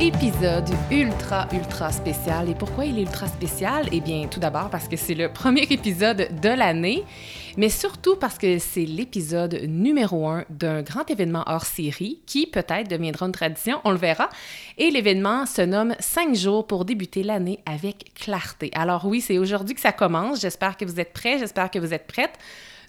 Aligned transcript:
épisode 0.00 0.70
ultra, 0.92 1.48
ultra 1.52 1.90
spécial. 1.90 2.48
Et 2.48 2.54
pourquoi 2.54 2.84
il 2.84 2.98
est 2.98 3.02
ultra 3.02 3.26
spécial? 3.26 3.88
Eh 3.90 4.00
bien, 4.00 4.28
tout 4.28 4.38
d'abord 4.38 4.70
parce 4.70 4.86
que 4.86 4.96
c'est 4.96 5.14
le 5.14 5.32
premier 5.32 5.62
épisode 5.70 6.28
de 6.40 6.48
l'année, 6.48 7.04
mais 7.56 7.68
surtout 7.68 8.14
parce 8.14 8.38
que 8.38 8.60
c'est 8.60 8.84
l'épisode 8.84 9.60
numéro 9.66 10.28
un 10.28 10.44
d'un 10.50 10.82
grand 10.82 11.10
événement 11.10 11.42
hors 11.46 11.64
série 11.64 12.20
qui 12.26 12.46
peut-être 12.46 12.88
deviendra 12.88 13.26
une 13.26 13.32
tradition, 13.32 13.80
on 13.84 13.90
le 13.90 13.96
verra. 13.96 14.28
Et 14.76 14.92
l'événement 14.92 15.46
se 15.46 15.62
nomme 15.62 15.96
5 15.98 16.32
jours 16.32 16.66
pour 16.68 16.84
débuter 16.84 17.24
l'année 17.24 17.58
avec 17.66 18.12
clarté. 18.14 18.70
Alors 18.74 19.04
oui, 19.04 19.20
c'est 19.20 19.38
aujourd'hui 19.38 19.74
que 19.74 19.80
ça 19.80 19.92
commence. 19.92 20.40
J'espère 20.40 20.76
que 20.76 20.84
vous 20.84 21.00
êtes 21.00 21.12
prêts, 21.12 21.40
j'espère 21.40 21.72
que 21.72 21.80
vous 21.80 21.92
êtes 21.92 22.06
prêtes 22.06 22.38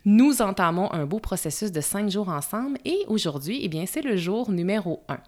nous 0.06 0.42
entamons 0.42 0.92
un 0.94 1.06
beau 1.06 1.20
processus 1.20 1.72
de 1.72 1.82
cinq 1.82 2.10
jours 2.10 2.30
ensemble 2.30 2.78
et 2.86 3.04
aujourd'hui, 3.08 3.60
eh 3.64 3.68
bien, 3.68 3.86
c'est 3.86 4.02
le 4.02 4.18
jour 4.18 4.52
numéro 4.52 5.04
un. 5.08 5.20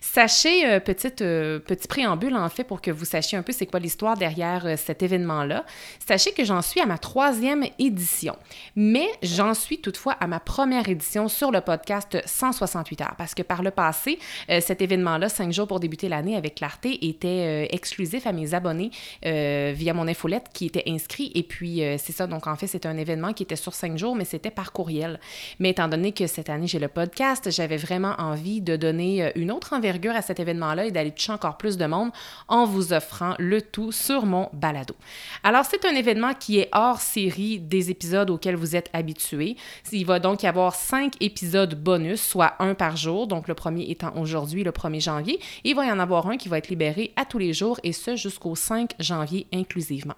Sachez, 0.00 0.66
euh, 0.66 0.80
euh, 1.20 1.58
petit 1.58 1.88
préambule 1.88 2.36
en 2.36 2.48
fait, 2.48 2.64
pour 2.64 2.80
que 2.80 2.90
vous 2.90 3.04
sachiez 3.04 3.36
un 3.36 3.42
peu 3.42 3.52
c'est 3.52 3.66
quoi 3.66 3.80
l'histoire 3.80 4.16
derrière 4.16 4.66
euh, 4.66 4.76
cet 4.76 5.02
événement-là. 5.02 5.64
Sachez 6.06 6.32
que 6.32 6.44
j'en 6.44 6.62
suis 6.62 6.80
à 6.80 6.86
ma 6.86 6.98
troisième 6.98 7.64
édition, 7.78 8.36
mais 8.76 9.06
j'en 9.22 9.54
suis 9.54 9.78
toutefois 9.78 10.12
à 10.12 10.26
ma 10.26 10.40
première 10.40 10.88
édition 10.88 11.28
sur 11.28 11.50
le 11.50 11.60
podcast 11.60 12.18
168 12.24 13.00
heures, 13.00 13.14
parce 13.18 13.34
que 13.34 13.42
par 13.42 13.62
le 13.62 13.70
passé, 13.70 14.18
cet 14.48 14.80
événement-là, 14.80 15.28
5 15.28 15.52
jours 15.52 15.66
pour 15.66 15.80
débuter 15.80 16.08
l'année 16.08 16.36
avec 16.36 16.56
clarté, 16.56 17.08
était 17.08 17.68
exclusif 17.74 18.26
à 18.26 18.32
mes 18.32 18.54
abonnés 18.54 18.90
via 19.22 19.94
mon 19.94 20.06
infolette 20.08 20.46
qui 20.52 20.66
était 20.66 20.84
inscrit. 20.86 21.32
Et 21.34 21.42
puis, 21.42 21.82
c'est 21.98 22.12
ça, 22.12 22.26
donc 22.26 22.46
en 22.46 22.56
fait, 22.56 22.66
c'était 22.66 22.88
un 22.88 22.96
événement 22.96 23.32
qui 23.32 23.42
était 23.42 23.56
sur 23.56 23.74
5 23.74 23.98
jours, 23.98 24.05
mais 24.14 24.24
c'était 24.24 24.50
par 24.50 24.72
courriel. 24.72 25.20
Mais 25.58 25.70
étant 25.70 25.88
donné 25.88 26.12
que 26.12 26.26
cette 26.26 26.50
année, 26.50 26.66
j'ai 26.66 26.78
le 26.78 26.88
podcast, 26.88 27.50
j'avais 27.50 27.76
vraiment 27.76 28.14
envie 28.18 28.60
de 28.60 28.76
donner 28.76 29.32
une 29.36 29.50
autre 29.50 29.72
envergure 29.72 30.14
à 30.14 30.22
cet 30.22 30.40
événement-là 30.40 30.86
et 30.86 30.90
d'aller 30.90 31.10
toucher 31.10 31.32
encore 31.32 31.56
plus 31.56 31.76
de 31.76 31.86
monde 31.86 32.10
en 32.48 32.64
vous 32.64 32.92
offrant 32.92 33.34
le 33.38 33.62
tout 33.62 33.92
sur 33.92 34.26
mon 34.26 34.48
balado. 34.52 34.94
Alors, 35.42 35.64
c'est 35.64 35.84
un 35.84 35.94
événement 35.94 36.34
qui 36.34 36.58
est 36.58 36.68
hors 36.72 37.00
série 37.00 37.58
des 37.58 37.90
épisodes 37.90 38.30
auxquels 38.30 38.56
vous 38.56 38.76
êtes 38.76 38.90
habitués. 38.92 39.56
Il 39.92 40.06
va 40.06 40.18
donc 40.18 40.42
y 40.42 40.46
avoir 40.46 40.74
cinq 40.74 41.14
épisodes 41.20 41.74
bonus, 41.74 42.20
soit 42.20 42.54
un 42.58 42.74
par 42.74 42.96
jour, 42.96 43.26
donc 43.26 43.48
le 43.48 43.54
premier 43.54 43.90
étant 43.90 44.12
aujourd'hui, 44.16 44.64
le 44.64 44.70
1er 44.70 45.00
janvier. 45.00 45.40
il 45.64 45.74
va 45.74 45.86
y 45.86 45.90
en 45.90 45.98
avoir 45.98 46.26
un 46.28 46.36
qui 46.36 46.48
va 46.48 46.58
être 46.58 46.68
libéré 46.68 47.12
à 47.16 47.24
tous 47.24 47.38
les 47.38 47.52
jours 47.52 47.80
et 47.82 47.92
ce 47.92 48.16
jusqu'au 48.16 48.54
5 48.54 48.90
janvier 48.98 49.46
inclusivement. 49.52 50.14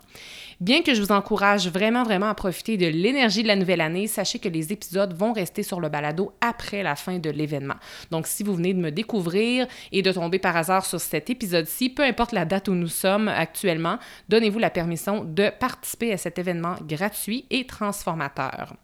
Bien 0.60 0.82
que 0.82 0.94
je 0.94 1.02
vous 1.02 1.12
encourage 1.12 1.68
vraiment, 1.68 2.02
vraiment 2.02 2.28
à 2.28 2.34
profiter 2.34 2.76
de 2.76 2.86
l'énergie 2.86 3.42
de 3.42 3.48
la 3.48 3.56
nouvelle 3.56 3.77
année, 3.80 4.06
sachez 4.06 4.38
que 4.38 4.48
les 4.48 4.72
épisodes 4.72 5.14
vont 5.14 5.32
rester 5.32 5.62
sur 5.62 5.80
le 5.80 5.88
balado 5.88 6.32
après 6.40 6.82
la 6.82 6.96
fin 6.96 7.18
de 7.18 7.30
l'événement. 7.30 7.76
Donc, 8.10 8.26
si 8.26 8.42
vous 8.42 8.54
venez 8.54 8.74
de 8.74 8.80
me 8.80 8.90
découvrir 8.90 9.66
et 9.92 10.02
de 10.02 10.12
tomber 10.12 10.38
par 10.38 10.56
hasard 10.56 10.84
sur 10.84 11.00
cet 11.00 11.30
épisode-ci, 11.30 11.90
peu 11.90 12.02
importe 12.02 12.32
la 12.32 12.44
date 12.44 12.68
où 12.68 12.74
nous 12.74 12.88
sommes 12.88 13.28
actuellement, 13.28 13.98
donnez-vous 14.28 14.58
la 14.58 14.70
permission 14.70 15.24
de 15.24 15.50
participer 15.50 16.12
à 16.12 16.16
cet 16.16 16.38
événement 16.38 16.76
gratuit 16.86 17.46
et 17.50 17.66
transformateur. 17.66 18.74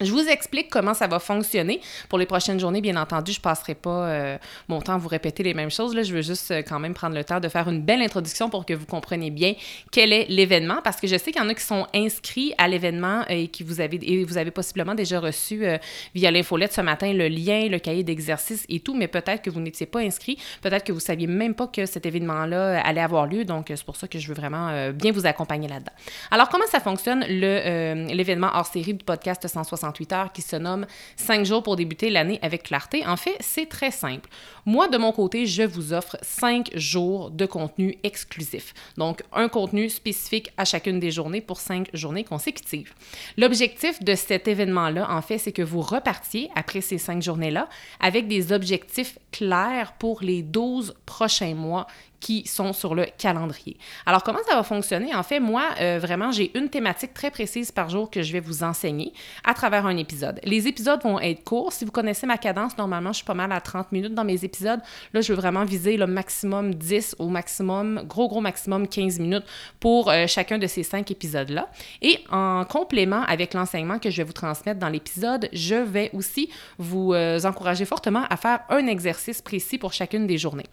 Je 0.00 0.12
vous 0.12 0.28
explique 0.28 0.70
comment 0.70 0.94
ça 0.94 1.08
va 1.08 1.18
fonctionner. 1.18 1.80
Pour 2.08 2.18
les 2.18 2.26
prochaines 2.26 2.60
journées, 2.60 2.80
bien 2.80 2.94
entendu, 2.96 3.32
je 3.32 3.40
ne 3.40 3.42
passerai 3.42 3.74
pas 3.74 4.06
euh, 4.06 4.38
mon 4.68 4.80
temps 4.80 4.94
à 4.94 4.98
vous 4.98 5.08
répéter 5.08 5.42
les 5.42 5.54
mêmes 5.54 5.72
choses. 5.72 5.92
Là, 5.92 6.04
je 6.04 6.14
veux 6.14 6.22
juste 6.22 6.52
euh, 6.52 6.62
quand 6.62 6.78
même 6.78 6.94
prendre 6.94 7.16
le 7.16 7.24
temps 7.24 7.40
de 7.40 7.48
faire 7.48 7.68
une 7.68 7.82
belle 7.82 8.00
introduction 8.00 8.48
pour 8.48 8.64
que 8.64 8.74
vous 8.74 8.86
compreniez 8.86 9.32
bien 9.32 9.54
quel 9.90 10.12
est 10.12 10.26
l'événement, 10.28 10.80
parce 10.84 11.00
que 11.00 11.08
je 11.08 11.16
sais 11.16 11.32
qu'il 11.32 11.42
y 11.42 11.44
en 11.44 11.48
a 11.48 11.54
qui 11.54 11.64
sont 11.64 11.88
inscrits 11.94 12.54
à 12.58 12.68
l'événement 12.68 13.24
et 13.28 13.48
qui 13.48 13.64
vous 13.64 13.80
avez 13.80 13.98
et 14.00 14.24
vous 14.24 14.38
avez 14.38 14.52
possiblement 14.52 14.94
déjà 14.94 15.18
reçu 15.18 15.66
euh, 15.66 15.78
via 16.14 16.30
l'infolette 16.30 16.72
ce 16.72 16.80
matin 16.80 17.12
le 17.12 17.26
lien, 17.26 17.66
le 17.68 17.80
cahier 17.80 18.04
d'exercice 18.04 18.64
et 18.68 18.78
tout, 18.78 18.94
mais 18.94 19.08
peut-être 19.08 19.42
que 19.42 19.50
vous 19.50 19.60
n'étiez 19.60 19.86
pas 19.86 19.98
inscrit, 19.98 20.38
peut-être 20.62 20.84
que 20.84 20.92
vous 20.92 21.00
saviez 21.00 21.26
même 21.26 21.54
pas 21.54 21.66
que 21.66 21.86
cet 21.86 22.06
événement-là 22.06 22.80
allait 22.82 23.00
avoir 23.00 23.26
lieu. 23.26 23.44
Donc, 23.44 23.66
c'est 23.68 23.84
pour 23.84 23.96
ça 23.96 24.06
que 24.06 24.20
je 24.20 24.28
veux 24.28 24.34
vraiment 24.34 24.92
bien 24.92 25.10
vous 25.10 25.26
accompagner 25.26 25.66
là-dedans. 25.66 25.92
Alors, 26.30 26.48
comment 26.48 26.66
ça 26.70 26.78
fonctionne 26.78 27.24
l'événement 27.24 28.50
hors 28.54 28.66
série 28.66 28.94
du 28.94 29.04
podcast 29.04 29.46
160 29.48 29.87
qui 30.32 30.42
se 30.42 30.56
nomme 30.56 30.86
5 31.16 31.44
jours 31.44 31.62
pour 31.62 31.76
débuter 31.76 32.10
l'année 32.10 32.38
avec 32.42 32.64
clarté. 32.64 33.06
En 33.06 33.16
fait, 33.16 33.36
c'est 33.40 33.68
très 33.68 33.90
simple. 33.90 34.28
Moi, 34.66 34.88
de 34.88 34.98
mon 34.98 35.12
côté, 35.12 35.46
je 35.46 35.62
vous 35.62 35.92
offre 35.92 36.16
5 36.22 36.70
jours 36.74 37.30
de 37.30 37.46
contenu 37.46 37.96
exclusif. 38.02 38.74
Donc, 38.96 39.22
un 39.32 39.48
contenu 39.48 39.88
spécifique 39.88 40.50
à 40.56 40.64
chacune 40.64 41.00
des 41.00 41.10
journées 41.10 41.40
pour 41.40 41.60
5 41.60 41.88
journées 41.94 42.24
consécutives. 42.24 42.92
L'objectif 43.36 44.02
de 44.02 44.14
cet 44.14 44.48
événement-là, 44.48 45.10
en 45.10 45.22
fait, 45.22 45.38
c'est 45.38 45.52
que 45.52 45.62
vous 45.62 45.80
repartiez 45.80 46.50
après 46.54 46.80
ces 46.80 46.98
5 46.98 47.22
journées-là 47.22 47.68
avec 48.00 48.28
des 48.28 48.52
objectifs 48.52 49.18
clairs 49.32 49.94
pour 49.98 50.22
les 50.22 50.42
12 50.42 50.94
prochains 51.06 51.54
mois 51.54 51.86
qui 52.20 52.46
sont 52.46 52.72
sur 52.72 52.94
le 52.94 53.06
calendrier. 53.16 53.76
Alors, 54.06 54.22
comment 54.22 54.40
ça 54.48 54.56
va 54.56 54.62
fonctionner? 54.62 55.14
En 55.14 55.22
fait, 55.22 55.40
moi, 55.40 55.64
euh, 55.80 55.98
vraiment, 56.00 56.32
j'ai 56.32 56.56
une 56.58 56.68
thématique 56.68 57.14
très 57.14 57.30
précise 57.30 57.70
par 57.70 57.88
jour 57.90 58.10
que 58.10 58.22
je 58.22 58.32
vais 58.32 58.40
vous 58.40 58.62
enseigner 58.62 59.12
à 59.44 59.54
travers 59.54 59.86
un 59.86 59.96
épisode. 59.96 60.40
Les 60.42 60.66
épisodes 60.66 61.02
vont 61.02 61.20
être 61.20 61.44
courts. 61.44 61.72
Si 61.72 61.84
vous 61.84 61.92
connaissez 61.92 62.26
ma 62.26 62.38
cadence, 62.38 62.76
normalement, 62.76 63.12
je 63.12 63.18
suis 63.18 63.24
pas 63.24 63.34
mal 63.34 63.52
à 63.52 63.60
30 63.60 63.92
minutes 63.92 64.14
dans 64.14 64.24
mes 64.24 64.44
épisodes. 64.44 64.80
Là, 65.14 65.20
je 65.20 65.32
veux 65.32 65.38
vraiment 65.38 65.64
viser 65.64 65.96
le 65.96 66.06
maximum 66.06 66.74
10 66.74 67.16
au 67.18 67.28
maximum, 67.28 68.02
gros, 68.06 68.28
gros 68.28 68.40
maximum 68.40 68.88
15 68.88 69.18
minutes 69.20 69.44
pour 69.80 70.10
euh, 70.10 70.26
chacun 70.26 70.58
de 70.58 70.66
ces 70.66 70.82
cinq 70.82 71.10
épisodes-là. 71.10 71.68
Et 72.02 72.18
en 72.30 72.64
complément 72.64 73.22
avec 73.22 73.54
l'enseignement 73.54 73.98
que 73.98 74.10
je 74.10 74.18
vais 74.18 74.24
vous 74.24 74.32
transmettre 74.32 74.80
dans 74.80 74.88
l'épisode, 74.88 75.48
je 75.52 75.76
vais 75.76 76.10
aussi 76.12 76.50
vous 76.78 77.14
euh, 77.14 77.40
encourager 77.44 77.84
fortement 77.84 78.24
à 78.28 78.36
faire 78.36 78.60
un 78.68 78.86
exercice 78.86 79.40
précis 79.40 79.78
pour 79.78 79.92
chacune 79.92 80.26
des 80.26 80.38
journées. 80.38 80.66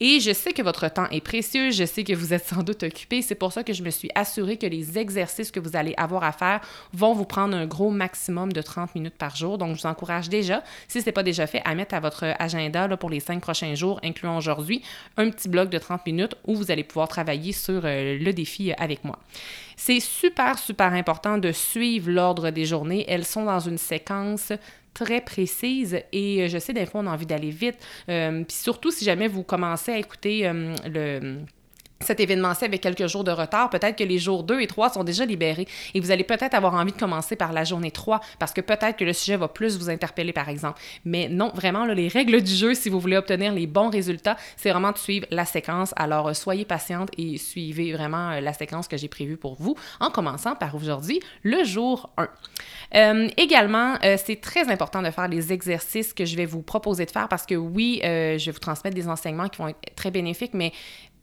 Et 0.00 0.20
je 0.20 0.32
sais 0.32 0.52
que 0.52 0.62
votre 0.62 0.83
temps 0.88 1.08
est 1.10 1.20
précieux. 1.20 1.70
Je 1.70 1.84
sais 1.84 2.04
que 2.04 2.12
vous 2.12 2.32
êtes 2.32 2.46
sans 2.46 2.62
doute 2.62 2.82
occupé. 2.82 3.22
C'est 3.22 3.34
pour 3.34 3.52
ça 3.52 3.62
que 3.62 3.72
je 3.72 3.82
me 3.82 3.90
suis 3.90 4.10
assurée 4.14 4.56
que 4.56 4.66
les 4.66 4.98
exercices 4.98 5.50
que 5.50 5.60
vous 5.60 5.76
allez 5.76 5.94
avoir 5.96 6.24
à 6.24 6.32
faire 6.32 6.60
vont 6.92 7.14
vous 7.14 7.24
prendre 7.24 7.56
un 7.56 7.66
gros 7.66 7.90
maximum 7.90 8.52
de 8.52 8.62
30 8.62 8.94
minutes 8.94 9.16
par 9.18 9.36
jour. 9.36 9.58
Donc, 9.58 9.76
je 9.76 9.82
vous 9.82 9.86
encourage 9.86 10.28
déjà, 10.28 10.62
si 10.88 11.00
ce 11.00 11.06
n'est 11.06 11.12
pas 11.12 11.22
déjà 11.22 11.46
fait, 11.46 11.62
à 11.64 11.74
mettre 11.74 11.94
à 11.94 12.00
votre 12.00 12.24
agenda 12.38 12.88
pour 12.96 13.10
les 13.10 13.20
cinq 13.20 13.40
prochains 13.40 13.74
jours, 13.74 14.00
incluant 14.02 14.36
aujourd'hui, 14.36 14.82
un 15.16 15.30
petit 15.30 15.48
bloc 15.48 15.70
de 15.70 15.78
30 15.78 16.06
minutes 16.06 16.34
où 16.46 16.54
vous 16.54 16.70
allez 16.70 16.84
pouvoir 16.84 17.08
travailler 17.08 17.52
sur 17.52 17.82
euh, 17.84 18.18
le 18.18 18.32
défi 18.32 18.70
euh, 18.70 18.74
avec 18.78 19.04
moi. 19.04 19.18
C'est 19.76 20.00
super, 20.00 20.58
super 20.58 20.92
important 20.92 21.38
de 21.38 21.52
suivre 21.52 22.10
l'ordre 22.10 22.50
des 22.50 22.64
journées. 22.64 23.04
Elles 23.08 23.24
sont 23.24 23.44
dans 23.44 23.60
une 23.60 23.78
séquence 23.78 24.52
très 24.94 25.20
précise 25.20 26.00
et 26.12 26.42
euh, 26.42 26.48
je 26.48 26.58
sais 26.58 26.72
des 26.72 26.86
fois 26.86 27.02
on 27.02 27.06
a 27.06 27.10
envie 27.10 27.26
d'aller 27.26 27.50
vite. 27.50 27.76
Euh, 28.08 28.44
puis 28.44 28.56
surtout 28.56 28.90
si 28.90 29.04
jamais 29.04 29.28
vous 29.28 29.42
commencez 29.42 29.92
à 29.92 29.98
écouter 29.98 30.46
euh, 30.46 30.74
le 30.86 31.38
cet 32.00 32.20
événement-ci 32.20 32.64
avec 32.64 32.80
quelques 32.80 33.06
jours 33.06 33.24
de 33.24 33.30
retard, 33.30 33.70
peut-être 33.70 33.96
que 33.96 34.04
les 34.04 34.18
jours 34.18 34.42
2 34.42 34.60
et 34.60 34.66
3 34.66 34.90
sont 34.90 35.04
déjà 35.04 35.24
libérés 35.24 35.66
et 35.94 36.00
vous 36.00 36.10
allez 36.10 36.24
peut-être 36.24 36.54
avoir 36.54 36.74
envie 36.74 36.92
de 36.92 36.98
commencer 36.98 37.36
par 37.36 37.52
la 37.52 37.64
journée 37.64 37.90
3 37.90 38.20
parce 38.38 38.52
que 38.52 38.60
peut-être 38.60 38.96
que 38.96 39.04
le 39.04 39.12
sujet 39.12 39.36
va 39.36 39.48
plus 39.48 39.78
vous 39.78 39.90
interpeller, 39.90 40.32
par 40.32 40.48
exemple. 40.48 40.80
Mais 41.04 41.28
non, 41.28 41.50
vraiment, 41.54 41.86
les 41.86 42.08
règles 42.08 42.42
du 42.42 42.54
jeu, 42.54 42.74
si 42.74 42.88
vous 42.88 43.00
voulez 43.00 43.16
obtenir 43.16 43.52
les 43.52 43.66
bons 43.66 43.90
résultats, 43.90 44.36
c'est 44.56 44.70
vraiment 44.70 44.92
de 44.92 44.98
suivre 44.98 45.26
la 45.30 45.44
séquence. 45.44 45.92
Alors, 45.96 46.28
euh, 46.28 46.34
soyez 46.34 46.64
patiente 46.64 47.10
et 47.16 47.38
suivez 47.38 47.92
vraiment 47.92 48.30
euh, 48.30 48.40
la 48.40 48.52
séquence 48.52 48.88
que 48.88 48.96
j'ai 48.96 49.08
prévue 49.08 49.36
pour 49.36 49.54
vous 49.54 49.76
en 50.00 50.10
commençant 50.10 50.54
par 50.56 50.74
aujourd'hui, 50.74 51.20
le 51.42 51.64
jour 51.64 52.10
1. 52.16 52.28
Euh, 52.94 53.28
également, 53.36 53.94
c'est 54.18 54.40
très 54.40 54.68
important 54.68 55.02
de 55.02 55.10
faire 55.10 55.28
les 55.28 55.52
exercices 55.52 56.12
que 56.12 56.24
je 56.24 56.36
vais 56.36 56.44
vous 56.44 56.62
proposer 56.62 57.06
de 57.06 57.10
faire 57.10 57.28
parce 57.28 57.46
que 57.46 57.54
oui, 57.54 58.00
je 58.02 58.44
vais 58.44 58.52
vous 58.52 58.58
transmettre 58.58 58.94
des 58.94 59.08
enseignements 59.08 59.48
qui 59.48 59.58
vont 59.58 59.68
être 59.68 59.94
très 59.96 60.10
bénéfiques, 60.10 60.54
mais 60.54 60.72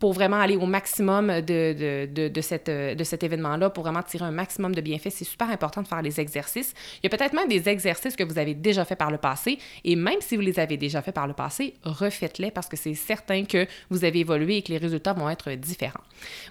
pour 0.01 0.13
vraiment 0.13 0.39
aller 0.39 0.57
au 0.57 0.65
maximum 0.65 1.27
de, 1.27 2.07
de, 2.11 2.27
de, 2.27 2.41
cette, 2.41 2.71
de 2.71 3.03
cet 3.03 3.21
événement-là, 3.21 3.69
pour 3.69 3.83
vraiment 3.83 4.01
tirer 4.01 4.25
un 4.25 4.31
maximum 4.31 4.73
de 4.73 4.81
bienfaits, 4.81 5.11
c'est 5.11 5.25
super 5.25 5.51
important 5.51 5.83
de 5.83 5.87
faire 5.87 6.01
les 6.01 6.19
exercices. 6.19 6.73
Il 6.97 7.09
y 7.09 7.13
a 7.13 7.15
peut-être 7.15 7.33
même 7.33 7.47
des 7.47 7.69
exercices 7.69 8.15
que 8.15 8.23
vous 8.23 8.39
avez 8.39 8.55
déjà 8.55 8.83
fait 8.83 8.95
par 8.95 9.11
le 9.11 9.19
passé, 9.19 9.59
et 9.83 9.95
même 9.95 10.19
si 10.19 10.35
vous 10.35 10.41
les 10.41 10.59
avez 10.59 10.75
déjà 10.75 11.03
fait 11.03 11.11
par 11.11 11.27
le 11.27 11.33
passé, 11.33 11.75
refaites-les 11.83 12.49
parce 12.49 12.67
que 12.67 12.75
c'est 12.75 12.95
certain 12.95 13.45
que 13.45 13.67
vous 13.91 14.03
avez 14.03 14.21
évolué 14.21 14.57
et 14.57 14.61
que 14.63 14.71
les 14.71 14.79
résultats 14.79 15.13
vont 15.13 15.29
être 15.29 15.51
différents. 15.51 16.01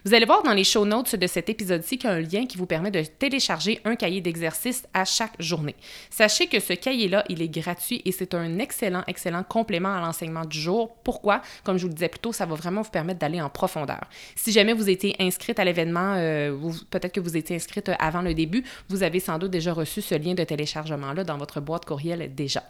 Vous 0.04 0.14
allez 0.14 0.26
voir 0.26 0.44
dans 0.44 0.52
les 0.52 0.62
show 0.62 0.86
notes 0.86 1.16
de 1.16 1.26
cet 1.26 1.48
épisode-ci 1.48 1.98
qu'il 1.98 2.08
y 2.08 2.12
a 2.12 2.16
un 2.16 2.20
lien 2.20 2.46
qui 2.46 2.56
vous 2.56 2.66
permet 2.66 2.92
de 2.92 3.02
télécharger 3.02 3.80
un 3.84 3.96
cahier 3.96 4.20
d'exercices 4.20 4.86
à 4.94 5.04
chaque 5.04 5.34
journée. 5.40 5.74
Sachez 6.08 6.46
que 6.46 6.60
ce 6.60 6.74
cahier-là, 6.74 7.24
il 7.28 7.42
est 7.42 7.48
gratuit 7.48 8.00
et 8.04 8.12
c'est 8.12 8.32
un 8.32 8.60
excellent, 8.60 9.02
excellent 9.08 9.42
complément 9.42 9.92
à 9.92 10.00
l'enseignement 10.00 10.44
du 10.44 10.60
jour. 10.60 10.94
Pourquoi? 11.02 11.42
Comme 11.64 11.78
je 11.78 11.82
vous 11.82 11.88
le 11.88 11.94
disais 11.94 12.08
plus 12.08 12.20
tôt, 12.20 12.32
ça 12.32 12.46
va 12.46 12.54
vraiment 12.54 12.82
vous 12.82 12.90
permettre 12.90 13.18
d'aller 13.18 13.39
en 13.40 13.48
profondeur. 13.48 14.00
Si 14.36 14.52
jamais 14.52 14.72
vous 14.72 14.88
étiez 14.88 15.16
inscrite 15.18 15.58
à 15.58 15.64
l'événement, 15.64 16.14
euh, 16.16 16.56
peut-être 16.90 17.12
que 17.12 17.20
vous 17.20 17.36
étiez 17.36 17.56
inscrite 17.56 17.90
avant 17.98 18.22
le 18.22 18.34
début, 18.34 18.64
vous 18.88 19.02
avez 19.02 19.20
sans 19.20 19.38
doute 19.38 19.50
déjà 19.50 19.72
reçu 19.72 20.02
ce 20.02 20.14
lien 20.14 20.34
de 20.34 20.44
téléchargement-là 20.44 21.24
dans 21.24 21.38
votre 21.38 21.60
boîte 21.60 21.84
courriel 21.84 22.34
déjà. 22.34 22.62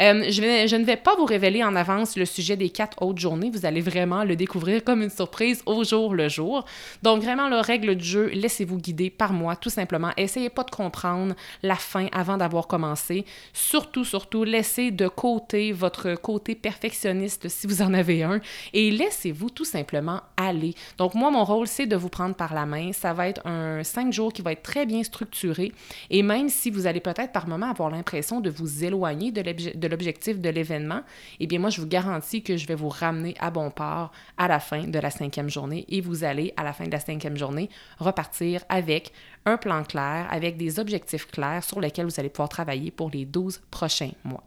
Euh, 0.00 0.24
je, 0.28 0.66
je 0.66 0.76
ne 0.76 0.84
vais 0.84 0.96
pas 0.96 1.14
vous 1.16 1.24
révéler 1.24 1.62
en 1.64 1.74
avance 1.76 2.16
le 2.16 2.24
sujet 2.24 2.56
des 2.56 2.70
quatre 2.70 3.02
autres 3.02 3.20
journées. 3.20 3.50
Vous 3.50 3.66
allez 3.66 3.80
vraiment 3.80 4.24
le 4.24 4.36
découvrir 4.36 4.84
comme 4.84 5.02
une 5.02 5.10
surprise 5.10 5.62
au 5.66 5.84
jour 5.84 6.14
le 6.14 6.28
jour. 6.28 6.64
Donc 7.02 7.22
vraiment, 7.22 7.48
la 7.48 7.62
règle 7.62 7.94
du 7.94 8.04
jeu, 8.04 8.26
laissez-vous 8.28 8.78
guider 8.78 9.10
par 9.10 9.32
moi, 9.32 9.56
tout 9.56 9.70
simplement. 9.70 10.10
Essayez 10.16 10.50
pas 10.50 10.64
de 10.64 10.70
comprendre 10.70 11.34
la 11.62 11.76
fin 11.76 12.06
avant 12.12 12.36
d'avoir 12.36 12.66
commencé. 12.66 13.24
Surtout, 13.52 14.04
surtout, 14.04 14.44
laissez 14.44 14.90
de 14.90 15.08
côté 15.08 15.72
votre 15.72 16.14
côté 16.14 16.54
perfectionniste 16.54 17.48
si 17.48 17.66
vous 17.66 17.82
en 17.82 17.94
avez 17.94 18.22
un 18.22 18.40
et 18.72 18.90
laissez-vous 18.90 19.50
tout 19.50 19.64
simplement 19.64 20.07
aller. 20.36 20.74
Donc 20.96 21.14
moi, 21.14 21.30
mon 21.30 21.44
rôle, 21.44 21.66
c'est 21.66 21.86
de 21.86 21.96
vous 21.96 22.08
prendre 22.08 22.34
par 22.34 22.54
la 22.54 22.66
main. 22.66 22.92
Ça 22.92 23.12
va 23.12 23.28
être 23.28 23.46
un 23.46 23.82
cinq 23.84 24.12
jours 24.12 24.32
qui 24.32 24.42
va 24.42 24.52
être 24.52 24.62
très 24.62 24.86
bien 24.86 25.02
structuré 25.02 25.72
et 26.10 26.22
même 26.22 26.48
si 26.48 26.70
vous 26.70 26.86
allez 26.86 27.00
peut-être 27.00 27.32
par 27.32 27.48
moment 27.48 27.70
avoir 27.70 27.90
l'impression 27.90 28.40
de 28.40 28.50
vous 28.50 28.84
éloigner 28.84 29.30
de 29.32 29.88
l'objectif 29.88 30.40
de 30.40 30.48
l'événement, 30.48 31.00
eh 31.40 31.46
bien 31.46 31.58
moi, 31.58 31.70
je 31.70 31.80
vous 31.80 31.86
garantis 31.86 32.42
que 32.42 32.56
je 32.56 32.66
vais 32.66 32.74
vous 32.74 32.88
ramener 32.88 33.34
à 33.40 33.50
bon 33.50 33.70
port 33.70 34.12
à 34.36 34.48
la 34.48 34.60
fin 34.60 34.84
de 34.84 34.98
la 34.98 35.10
cinquième 35.10 35.50
journée 35.50 35.84
et 35.88 36.00
vous 36.00 36.24
allez, 36.24 36.52
à 36.56 36.64
la 36.64 36.72
fin 36.72 36.84
de 36.84 36.92
la 36.92 37.00
cinquième 37.00 37.36
journée, 37.36 37.70
repartir 37.98 38.64
avec 38.68 39.12
un 39.48 39.56
plan 39.56 39.82
clair 39.84 40.26
avec 40.30 40.56
des 40.56 40.78
objectifs 40.78 41.26
clairs 41.26 41.64
sur 41.64 41.80
lesquels 41.80 42.06
vous 42.06 42.18
allez 42.18 42.28
pouvoir 42.28 42.48
travailler 42.48 42.90
pour 42.90 43.10
les 43.10 43.24
12 43.24 43.60
prochains 43.70 44.10
mois. 44.24 44.42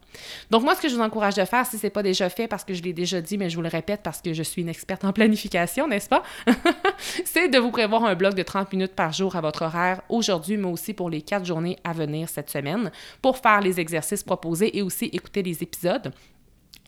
Donc 0.50 0.62
moi, 0.62 0.74
ce 0.74 0.80
que 0.80 0.88
je 0.88 0.94
vous 0.94 1.00
encourage 1.00 1.34
de 1.34 1.44
faire, 1.44 1.66
si 1.66 1.78
ce 1.78 1.86
n'est 1.86 1.90
pas 1.90 2.02
déjà 2.02 2.28
fait, 2.28 2.48
parce 2.48 2.64
que 2.64 2.74
je 2.74 2.82
l'ai 2.82 2.92
déjà 2.92 3.20
dit, 3.20 3.38
mais 3.38 3.50
je 3.50 3.56
vous 3.56 3.62
le 3.62 3.68
répète 3.68 4.00
parce 4.02 4.20
que 4.20 4.32
je 4.32 4.42
suis 4.42 4.62
une 4.62 4.68
experte 4.68 5.04
en 5.04 5.12
planification, 5.12 5.88
n'est-ce 5.88 6.08
pas? 6.08 6.22
c'est 7.24 7.48
de 7.48 7.58
vous 7.58 7.70
prévoir 7.70 8.04
un 8.04 8.14
bloc 8.14 8.34
de 8.34 8.42
30 8.42 8.72
minutes 8.72 8.94
par 8.94 9.12
jour 9.12 9.36
à 9.36 9.40
votre 9.40 9.62
horaire 9.62 10.02
aujourd'hui, 10.08 10.56
mais 10.56 10.68
aussi 10.68 10.94
pour 10.94 11.10
les 11.10 11.22
quatre 11.22 11.44
journées 11.44 11.78
à 11.84 11.92
venir 11.92 12.28
cette 12.28 12.50
semaine, 12.50 12.90
pour 13.20 13.38
faire 13.38 13.60
les 13.60 13.80
exercices 13.80 14.22
proposés 14.22 14.76
et 14.76 14.82
aussi 14.82 15.06
écouter 15.06 15.42
les 15.42 15.62
épisodes. 15.62 16.12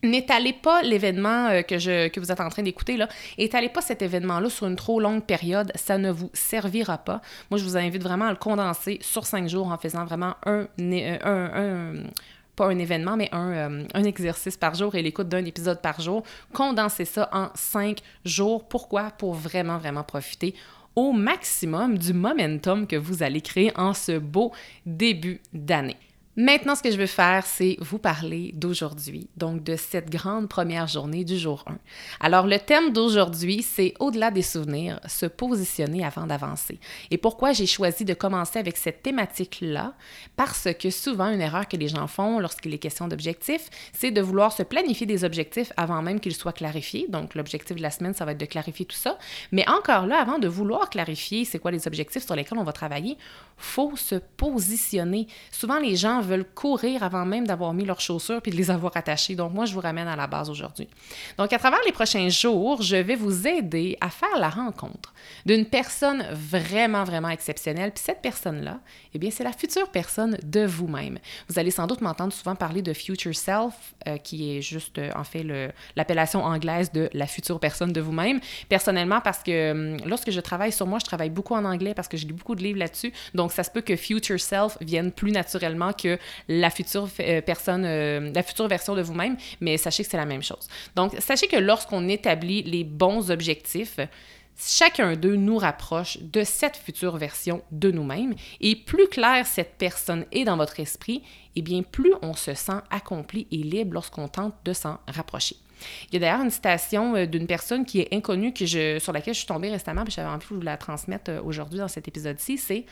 N'étalez 0.03 0.53
pas 0.53 0.81
l'événement 0.83 1.47
euh, 1.47 1.61
que, 1.61 2.19
vous 2.19 2.31
êtes 2.31 2.41
en 2.41 2.49
train 2.49 2.63
d'écouter, 2.63 2.97
là. 2.97 3.07
Étalez 3.37 3.69
pas 3.69 3.81
cet 3.81 4.01
événement-là 4.01 4.49
sur 4.49 4.67
une 4.67 4.75
trop 4.75 4.99
longue 4.99 5.23
période, 5.23 5.71
ça 5.75 5.97
ne 5.97 6.11
vous 6.11 6.29
servira 6.33 6.97
pas. 6.97 7.21
Moi, 7.49 7.59
je 7.59 7.63
vous 7.63 7.77
invite 7.77 8.03
vraiment 8.03 8.25
à 8.25 8.31
le 8.31 8.37
condenser 8.37 8.99
sur 9.01 9.25
cinq 9.25 9.47
jours 9.49 9.67
en 9.67 9.77
faisant 9.77 10.05
vraiment 10.05 10.35
un, 10.45 10.67
un, 10.79 11.93
pas 12.55 12.67
un 12.67 12.77
événement, 12.77 13.17
mais 13.17 13.29
un, 13.31 13.51
euh, 13.51 13.87
un 13.93 14.03
exercice 14.03 14.57
par 14.57 14.75
jour 14.75 14.95
et 14.95 15.01
l'écoute 15.01 15.27
d'un 15.27 15.43
épisode 15.45 15.81
par 15.81 15.99
jour. 16.01 16.23
Condensez 16.53 17.05
ça 17.05 17.29
en 17.31 17.49
cinq 17.55 17.99
jours. 18.23 18.67
Pourquoi? 18.67 19.11
Pour 19.11 19.33
vraiment, 19.33 19.77
vraiment 19.77 20.03
profiter 20.03 20.55
au 20.95 21.11
maximum 21.11 21.97
du 21.97 22.13
momentum 22.13 22.87
que 22.87 22.95
vous 22.95 23.21
allez 23.21 23.41
créer 23.41 23.71
en 23.75 23.93
ce 23.93 24.17
beau 24.17 24.53
début 24.85 25.41
d'année. 25.53 25.97
Maintenant, 26.37 26.75
ce 26.75 26.83
que 26.83 26.91
je 26.91 26.97
veux 26.97 27.05
faire, 27.05 27.45
c'est 27.45 27.77
vous 27.79 27.97
parler 27.97 28.51
d'aujourd'hui, 28.55 29.29
donc 29.37 29.63
de 29.63 29.77
cette 29.77 30.09
grande 30.09 30.49
première 30.49 30.85
journée 30.85 31.23
du 31.23 31.37
jour 31.37 31.63
1. 31.65 31.77
Alors, 32.19 32.45
le 32.45 32.59
thème 32.59 32.91
d'aujourd'hui, 32.91 33.61
c'est 33.63 33.93
au-delà 34.01 34.31
des 34.31 34.41
souvenirs, 34.41 34.99
se 35.07 35.27
positionner 35.27 36.03
avant 36.03 36.27
d'avancer. 36.27 36.77
Et 37.09 37.17
pourquoi 37.17 37.53
j'ai 37.53 37.65
choisi 37.65 38.03
de 38.03 38.13
commencer 38.13 38.59
avec 38.59 38.75
cette 38.75 39.01
thématique-là? 39.01 39.93
Parce 40.35 40.67
que 40.77 40.89
souvent, 40.89 41.29
une 41.29 41.39
erreur 41.39 41.69
que 41.69 41.77
les 41.77 41.87
gens 41.87 42.07
font 42.07 42.39
lorsqu'il 42.39 42.73
est 42.73 42.79
question 42.79 43.07
d'objectifs, 43.07 43.69
c'est 43.93 44.11
de 44.11 44.19
vouloir 44.19 44.51
se 44.51 44.63
planifier 44.63 45.07
des 45.07 45.23
objectifs 45.23 45.71
avant 45.77 46.01
même 46.01 46.19
qu'ils 46.19 46.35
soient 46.35 46.51
clarifiés. 46.51 47.05
Donc, 47.07 47.35
l'objectif 47.35 47.77
de 47.77 47.81
la 47.81 47.91
semaine, 47.91 48.13
ça 48.13 48.25
va 48.25 48.33
être 48.33 48.37
de 48.37 48.45
clarifier 48.45 48.85
tout 48.85 48.97
ça. 48.97 49.17
Mais 49.53 49.65
encore 49.69 50.05
là, 50.05 50.19
avant 50.19 50.37
de 50.37 50.49
vouloir 50.49 50.89
clarifier 50.89 51.45
c'est 51.45 51.59
quoi 51.59 51.71
les 51.71 51.87
objectifs 51.87 52.25
sur 52.25 52.35
lesquels 52.35 52.57
on 52.57 52.65
va 52.65 52.73
travailler, 52.73 53.17
faut 53.55 53.95
se 53.95 54.15
positionner. 54.15 55.27
Souvent, 55.49 55.79
les 55.79 55.95
gens 55.95 56.24
veulent 56.25 56.45
courir 56.45 57.03
avant 57.03 57.25
même 57.25 57.47
d'avoir 57.47 57.73
mis 57.73 57.85
leurs 57.85 58.01
chaussures 58.01 58.41
puis 58.41 58.51
de 58.51 58.57
les 58.57 58.71
avoir 58.71 58.95
attachées. 58.95 59.35
Donc, 59.35 59.53
moi, 59.53 59.65
je 59.65 59.73
vous 59.73 59.79
ramène 59.79 60.07
à 60.07 60.15
la 60.15 60.27
base 60.27 60.49
aujourd'hui. 60.49 60.87
Donc, 61.37 61.51
à 61.53 61.59
travers 61.59 61.79
les 61.85 61.91
prochains 61.91 62.29
jours, 62.29 62.81
je 62.81 62.95
vais 62.95 63.15
vous 63.15 63.47
aider 63.47 63.97
à 64.01 64.09
faire 64.09 64.37
la 64.37 64.49
rencontre 64.49 65.13
d'une 65.45 65.65
personne 65.65 66.25
vraiment, 66.31 67.03
vraiment 67.03 67.29
exceptionnelle. 67.29 67.91
Puis 67.91 68.03
cette 68.03 68.21
personne-là, 68.21 68.79
eh 69.13 69.19
bien, 69.19 69.31
c'est 69.31 69.43
la 69.43 69.53
future 69.53 69.89
personne 69.89 70.37
de 70.43 70.65
vous-même. 70.65 71.19
Vous 71.47 71.59
allez 71.59 71.71
sans 71.71 71.87
doute 71.87 72.01
m'entendre 72.01 72.33
souvent 72.33 72.55
parler 72.55 72.81
de 72.81 72.93
future 72.93 73.35
self, 73.35 73.73
euh, 74.07 74.17
qui 74.17 74.57
est 74.57 74.61
juste, 74.61 74.97
euh, 74.97 75.11
en 75.15 75.23
fait, 75.23 75.45
l'appellation 75.95 76.43
anglaise 76.43 76.91
de 76.91 77.09
la 77.13 77.27
future 77.27 77.59
personne 77.59 77.91
de 77.91 78.01
vous-même. 78.01 78.39
Personnellement, 78.69 79.21
parce 79.21 79.39
que 79.39 79.71
hum, 79.71 79.97
lorsque 80.05 80.31
je 80.31 80.39
travaille 80.39 80.71
sur 80.71 80.87
moi, 80.87 80.99
je 80.99 81.05
travaille 81.05 81.29
beaucoup 81.29 81.55
en 81.55 81.65
anglais 81.65 81.93
parce 81.93 82.07
que 82.07 82.17
je 82.17 82.25
lis 82.27 82.33
beaucoup 82.33 82.55
de 82.55 82.63
livres 82.63 82.79
là-dessus. 82.79 83.13
Donc, 83.33 83.51
ça 83.51 83.63
se 83.63 83.71
peut 83.71 83.81
que 83.81 83.95
future 83.95 84.39
self 84.39 84.77
vienne 84.81 85.11
plus 85.11 85.31
naturellement 85.31 85.93
que 85.93 86.14
la 86.47 86.69
future 86.69 87.07
euh, 87.19 87.41
personne, 87.41 87.83
la 88.33 88.43
future 88.43 88.67
version 88.67 88.95
de 88.95 89.01
vous-même, 89.01 89.37
mais 89.61 89.77
sachez 89.77 90.03
que 90.03 90.09
c'est 90.09 90.17
la 90.17 90.25
même 90.25 90.43
chose. 90.43 90.67
Donc, 90.95 91.13
sachez 91.19 91.47
que 91.47 91.57
lorsqu'on 91.57 92.07
établit 92.07 92.63
les 92.63 92.83
bons 92.83 93.31
objectifs, 93.31 93.99
chacun 94.57 95.15
d'eux 95.15 95.35
nous 95.35 95.57
rapproche 95.57 96.17
de 96.19 96.43
cette 96.43 96.77
future 96.77 97.17
version 97.17 97.61
de 97.71 97.91
nous-mêmes. 97.91 98.33
Et 98.61 98.75
plus 98.75 99.07
claire 99.07 99.45
cette 99.45 99.77
personne 99.77 100.25
est 100.31 100.45
dans 100.45 100.57
votre 100.57 100.79
esprit, 100.79 101.17
et 101.17 101.59
eh 101.59 101.61
bien 101.61 101.83
plus 101.83 102.13
on 102.21 102.33
se 102.33 102.53
sent 102.53 102.81
accompli 102.89 103.47
et 103.51 103.57
libre 103.57 103.93
lorsqu'on 103.93 104.27
tente 104.27 104.55
de 104.65 104.73
s'en 104.73 104.99
rapprocher. 105.07 105.55
Il 106.09 106.13
y 106.13 106.17
a 106.17 106.19
d'ailleurs 106.19 106.43
une 106.43 106.51
citation 106.51 107.15
euh, 107.15 107.25
d'une 107.25 107.47
personne 107.47 107.85
qui 107.85 108.01
est 108.01 108.13
inconnue 108.13 108.53
sur 108.55 109.13
laquelle 109.13 109.33
je 109.33 109.39
suis 109.39 109.47
tombée 109.47 109.69
récemment, 109.69 110.03
et 110.05 110.09
j'avais 110.09 110.29
envie 110.29 110.45
de 110.49 110.55
vous 110.55 110.61
la 110.61 110.77
transmettre 110.77 111.31
euh, 111.31 111.41
aujourd'hui 111.41 111.79
dans 111.79 111.87
cet 111.87 112.07
épisode-ci, 112.07 112.57
c'est 112.57 112.85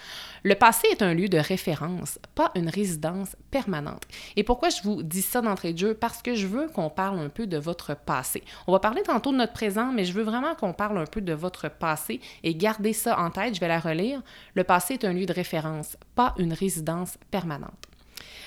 Le 0.44 0.56
passé 0.56 0.88
est 0.92 1.02
un 1.02 1.14
lieu 1.14 1.30
de 1.30 1.38
référence, 1.38 2.20
pas 2.36 2.52
une 2.56 2.70
résidence 2.70 3.36
permanente. 3.52 4.04
Et 4.36 4.44
pourquoi 4.44 4.70
je 4.70 4.82
vous 4.84 5.04
dis 5.04 5.22
ça 5.22 5.42
d'entrée 5.42 5.74
de 5.74 5.78
jeu? 5.78 5.94
Parce 5.94 6.22
que 6.22 6.36
je 6.36 6.48
veux 6.48 6.68
qu'on 6.68 6.90
parle 6.90 7.20
un 7.20 7.30
peu 7.30 7.48
de 7.48 7.58
votre 7.58 7.96
passé. 7.96 8.44
On 8.68 8.72
va 8.72 8.80
parler 8.80 9.04
tantôt 9.04 9.32
de 9.32 9.38
notre 9.38 9.54
présent, 9.54 9.92
mais 9.92 10.06
je 10.06 10.14
veux 10.14 10.24
vraiment 10.24 10.56
qu'on 10.56 10.74
parle 10.74 10.98
un 10.98 11.06
peu 11.06 11.22
de 11.22 11.34
votre 11.34 11.70
passé 11.70 12.20
et 12.44 12.56
garder 12.56 12.94
ça 12.94 13.20
en 13.20 13.30
tête, 13.30 13.56
je 13.56 13.60
vais 13.60 13.68
la 13.68 13.80
relire. 13.80 14.22
Le 14.56 14.64
passé 14.64 14.96
est 14.96 15.06
un 15.06 15.14
lieu 15.14 15.26
de 15.26 15.34
référence, 15.34 15.98
pas 16.16 16.34
une 16.38 16.54
résidence 16.54 17.18
permanente. 17.32 17.93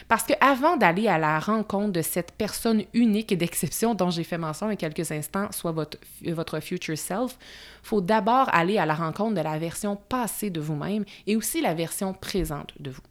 Parce 0.08 0.22
qu'avant 0.22 0.76
d'aller 0.76 1.08
à 1.08 1.18
la 1.18 1.38
rencontre 1.38 1.92
de 1.92 2.02
cette 2.02 2.32
personne 2.32 2.84
unique 2.94 3.32
et 3.32 3.36
d'exception 3.36 3.94
dont 3.94 4.10
j'ai 4.10 4.24
fait 4.24 4.38
mention 4.38 4.68
il 4.68 4.70
y 4.70 4.74
a 4.74 4.76
quelques 4.76 5.10
instants, 5.10 5.48
soit 5.50 5.72
votre, 5.72 5.98
votre 6.24 6.60
future 6.60 6.96
self, 6.96 7.36
faut 7.82 8.00
d'abord 8.00 8.48
aller 8.52 8.78
à 8.78 8.86
la 8.86 8.94
rencontre 8.94 9.34
de 9.34 9.40
la 9.40 9.58
version 9.58 9.96
passée 9.96 10.50
de 10.50 10.60
vous-même 10.60 11.04
et 11.26 11.36
aussi 11.36 11.60
la 11.60 11.74
version 11.74 12.12
présente 12.12 12.72
de 12.78 12.90
vous. 12.90 13.02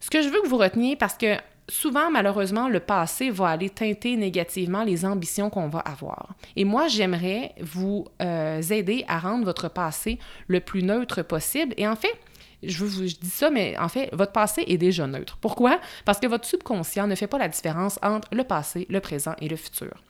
Ce 0.00 0.10
que 0.10 0.22
je 0.22 0.28
veux 0.28 0.40
que 0.42 0.48
vous 0.48 0.58
reteniez, 0.58 0.94
parce 0.94 1.16
que 1.16 1.36
souvent, 1.68 2.10
malheureusement, 2.10 2.68
le 2.68 2.80
passé 2.80 3.30
va 3.30 3.48
aller 3.48 3.70
teinter 3.70 4.16
négativement 4.16 4.84
les 4.84 5.04
ambitions 5.04 5.50
qu'on 5.50 5.68
va 5.68 5.80
avoir. 5.80 6.34
Et 6.56 6.64
moi, 6.64 6.88
j'aimerais 6.88 7.54
vous 7.60 8.06
euh, 8.22 8.62
aider 8.62 9.04
à 9.08 9.18
rendre 9.18 9.44
votre 9.44 9.68
passé 9.68 10.18
le 10.46 10.60
plus 10.60 10.82
neutre 10.82 11.22
possible. 11.22 11.74
Et 11.76 11.86
en 11.86 11.96
fait, 11.96 12.16
je, 12.62 12.84
vous, 12.84 13.02
dis 13.02 13.30
ça, 13.30 13.50
mais 13.50 13.76
en 13.78 13.88
fait, 13.88 14.10
votre 14.12 14.32
passé 14.32 14.64
est 14.66 14.78
déjà 14.78 15.06
neutre. 15.06 15.38
Pourquoi? 15.40 15.80
Parce 16.04 16.18
que 16.18 16.26
votre 16.26 16.46
subconscient 16.46 17.06
ne 17.06 17.14
fait 17.14 17.26
pas 17.26 17.38
la 17.38 17.48
différence 17.48 17.98
entre 18.02 18.28
le 18.32 18.44
passé, 18.44 18.86
le 18.90 19.00
présent 19.00 19.34
et 19.40 19.48
le 19.48 19.56
futur. 19.56 20.02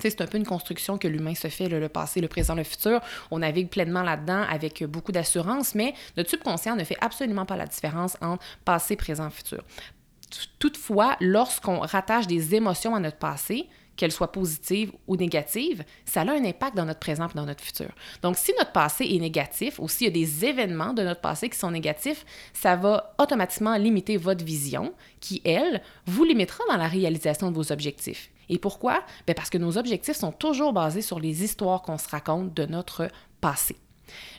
C'est 0.00 0.20
un 0.20 0.26
peu 0.26 0.38
une 0.38 0.46
construction 0.46 0.96
que 0.96 1.08
l'humain 1.08 1.34
se 1.34 1.48
fait, 1.48 1.68
le, 1.68 1.88
passé, 1.88 2.20
le 2.20 2.28
présent, 2.28 2.54
le 2.54 2.62
futur. 2.62 3.00
On 3.30 3.40
navigue 3.40 3.68
pleinement 3.68 4.02
là-dedans 4.02 4.44
avec 4.48 4.84
beaucoup 4.84 5.12
d'assurance, 5.12 5.74
mais 5.74 5.94
notre 6.16 6.30
subconscient 6.30 6.76
ne 6.76 6.84
fait 6.84 6.96
absolument 7.00 7.46
pas 7.46 7.56
la 7.56 7.66
différence 7.66 8.16
entre 8.20 8.44
passé, 8.64 8.96
présent, 8.96 9.28
futur. 9.30 9.64
Toutefois, 10.58 11.16
lorsqu'on 11.20 11.80
rattache 11.80 12.26
des 12.26 12.54
émotions 12.54 12.94
à 12.94 13.00
notre 13.00 13.16
passé, 13.16 13.68
qu'elle 13.98 14.12
soit 14.12 14.32
positive 14.32 14.92
ou 15.06 15.16
négative, 15.16 15.84
ça 16.06 16.22
a 16.22 16.30
un 16.30 16.44
impact 16.44 16.76
dans 16.76 16.86
notre 16.86 17.00
présent 17.00 17.28
et 17.28 17.34
dans 17.34 17.44
notre 17.44 17.62
futur. 17.62 17.90
Donc, 18.22 18.36
si 18.36 18.52
notre 18.56 18.72
passé 18.72 19.04
est 19.04 19.18
négatif 19.18 19.78
ou 19.78 19.88
s'il 19.88 20.06
y 20.06 20.10
a 20.10 20.12
des 20.12 20.46
événements 20.46 20.94
de 20.94 21.02
notre 21.02 21.20
passé 21.20 21.50
qui 21.50 21.58
sont 21.58 21.72
négatifs, 21.72 22.24
ça 22.54 22.76
va 22.76 23.14
automatiquement 23.18 23.76
limiter 23.76 24.16
votre 24.16 24.44
vision 24.44 24.94
qui, 25.20 25.42
elle, 25.44 25.82
vous 26.06 26.24
limitera 26.24 26.62
dans 26.68 26.76
la 26.76 26.88
réalisation 26.88 27.50
de 27.50 27.56
vos 27.56 27.72
objectifs. 27.72 28.30
Et 28.48 28.58
pourquoi? 28.58 29.02
Bien 29.26 29.34
parce 29.34 29.50
que 29.50 29.58
nos 29.58 29.76
objectifs 29.76 30.16
sont 30.16 30.32
toujours 30.32 30.72
basés 30.72 31.02
sur 31.02 31.20
les 31.20 31.42
histoires 31.42 31.82
qu'on 31.82 31.98
se 31.98 32.08
raconte 32.08 32.54
de 32.54 32.64
notre 32.64 33.08
passé. 33.40 33.76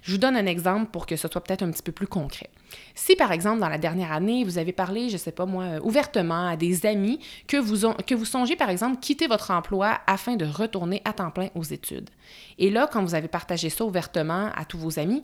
Je 0.01 0.11
vous 0.11 0.17
donne 0.17 0.35
un 0.35 0.45
exemple 0.45 0.91
pour 0.91 1.05
que 1.05 1.15
ce 1.15 1.27
soit 1.27 1.41
peut-être 1.41 1.63
un 1.63 1.71
petit 1.71 1.83
peu 1.83 1.91
plus 1.91 2.07
concret. 2.07 2.49
Si, 2.95 3.15
par 3.15 3.31
exemple, 3.31 3.59
dans 3.59 3.69
la 3.69 3.77
dernière 3.77 4.11
année, 4.11 4.43
vous 4.43 4.57
avez 4.57 4.71
parlé, 4.71 5.09
je 5.09 5.13
ne 5.13 5.19
sais 5.19 5.31
pas 5.31 5.45
moi, 5.45 5.63
euh, 5.63 5.79
ouvertement 5.83 6.47
à 6.47 6.55
des 6.55 6.85
amis 6.85 7.19
que 7.47 7.57
vous, 7.57 7.91
que 8.05 8.15
vous 8.15 8.25
songez, 8.25 8.55
par 8.55 8.69
exemple, 8.69 8.99
quitter 8.99 9.27
votre 9.27 9.51
emploi 9.51 9.99
afin 10.07 10.35
de 10.35 10.45
retourner 10.45 11.01
à 11.05 11.13
temps 11.13 11.31
plein 11.31 11.49
aux 11.55 11.63
études. 11.63 12.09
Et 12.57 12.69
là, 12.69 12.87
quand 12.91 13.03
vous 13.03 13.15
avez 13.15 13.27
partagé 13.27 13.69
ça 13.69 13.85
ouvertement 13.85 14.51
à 14.55 14.65
tous 14.65 14.77
vos 14.77 14.99
amis, 14.99 15.23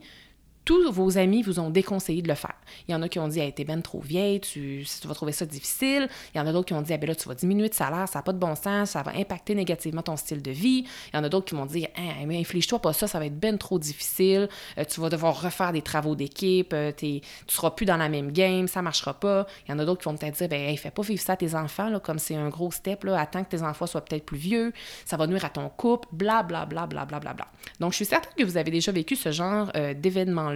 tous 0.66 0.92
vos 0.92 1.18
amis 1.20 1.44
vous 1.44 1.60
ont 1.60 1.70
déconseillé 1.70 2.24
de 2.24 2.28
le 2.28 2.36
faire. 2.36 2.56
Il 2.88 2.92
y 2.92 2.96
en 2.96 3.02
a 3.04 3.08
qui 3.08 3.20
ont 3.20 3.28
dit, 3.28 3.40
hey, 3.40 3.54
t'es 3.54 3.64
ben 3.64 3.82
trop 3.82 4.02
vieille, 4.02 4.42
tu, 4.42 4.84
vas 5.06 5.14
trouver 5.14 5.32
ça 5.32 5.46
difficile. 5.46 6.10
Il 6.34 6.40
y 6.40 6.42
en 6.42 6.48
a 6.48 6.52
d'autres 6.52 6.66
qui 6.66 6.74
ont 6.74 6.82
dit, 6.82 6.92
ah, 6.92 6.98
ben 6.98 7.08
là, 7.08 7.16
tu 7.16 7.28
vas 7.28 7.36
diminuer 7.36 7.70
de 7.70 7.74
salaire, 7.76 8.10
ça 8.10 8.20
n'a 8.20 8.24
pas 8.24 8.34
de 8.34 8.40
bon 8.40 8.56
sens, 8.56 8.90
ça 8.92 9.04
va 9.04 9.12
impacter 9.16 9.54
négativement 9.54 10.02
ton 10.02 10.18
style 10.18 10.42
de 10.42 10.52
vie. 10.52 10.86
Il 11.14 11.18
y 11.18 11.20
en 11.20 11.24
a 11.24 11.30
d'autres 11.30 11.46
qui 11.46 11.56
m'ont 11.56 11.68
dit, 11.68 11.84
hey, 11.96 12.26
mais 12.26 12.40
inflige-toi 12.40 12.80
pas 12.80 12.94
ça, 12.94 13.08
ça 13.08 13.20
va 13.20 13.28
être 13.28 13.40
ben 13.40 13.58
trop 13.58 13.78
difficile, 13.78 14.50
euh, 14.78 14.86
tu 14.86 15.00
vas 15.00 15.10
devoir 15.10 15.40
refaire 15.40 15.72
des 15.72 15.84
travaux 15.84 16.16
d'équipe, 16.16 16.74
euh, 16.74 16.92
tu 16.92 17.22
seras 17.48 17.72
plus 17.72 17.86
dans 17.86 17.98
la 17.98 18.10
même 18.10 18.32
game, 18.32 18.68
ça 18.68 18.82
marchera 18.82 19.14
pas. 19.14 19.46
Il 19.68 19.72
y 19.72 19.74
en 19.74 19.80
a 19.80 19.86
d'autres 19.86 20.02
qui 20.02 20.10
vont 20.10 20.18
peut-être 20.18 20.38
dire, 20.38 20.50
ben, 20.50 20.62
hey, 20.62 20.78
fais 20.78 20.92
pas 20.92 21.04
vivre 21.04 21.22
ça 21.22 21.34
à 21.34 21.38
tes 21.38 21.54
enfants, 21.54 21.90
là, 21.90 22.00
comme 22.00 22.18
c'est 22.18 22.36
un 22.36 22.50
gros 22.50 22.72
step, 22.72 23.04
là, 23.04 23.20
attends 23.20 23.44
que 23.44 23.50
tes 23.50 23.62
enfants 23.62 23.86
soient 23.86 24.04
peut-être 24.04 24.26
plus 24.26 24.38
vieux, 24.38 24.74
ça 25.06 25.16
va 25.16 25.28
nuire 25.28 25.46
à 25.46 25.50
ton 25.50 25.70
couple, 25.70 26.08
bla, 26.12 26.42
bla, 26.42 26.66
bla, 26.66 26.88
bla, 26.88 27.06
bla, 27.06 27.20
bla, 27.20 27.34
bla. 27.34 27.48
Donc, 27.80 27.92
je 27.92 27.98
suis 27.98 28.06
certaine 28.06 28.34
que 28.36 28.44
vous 28.44 28.58
avez 28.58 28.72
déjà 28.72 28.92
vécu 28.92 29.16
ce 29.16 29.32
genre 29.32 29.70
euh, 29.76 29.94
d'événement-là. 29.94 30.55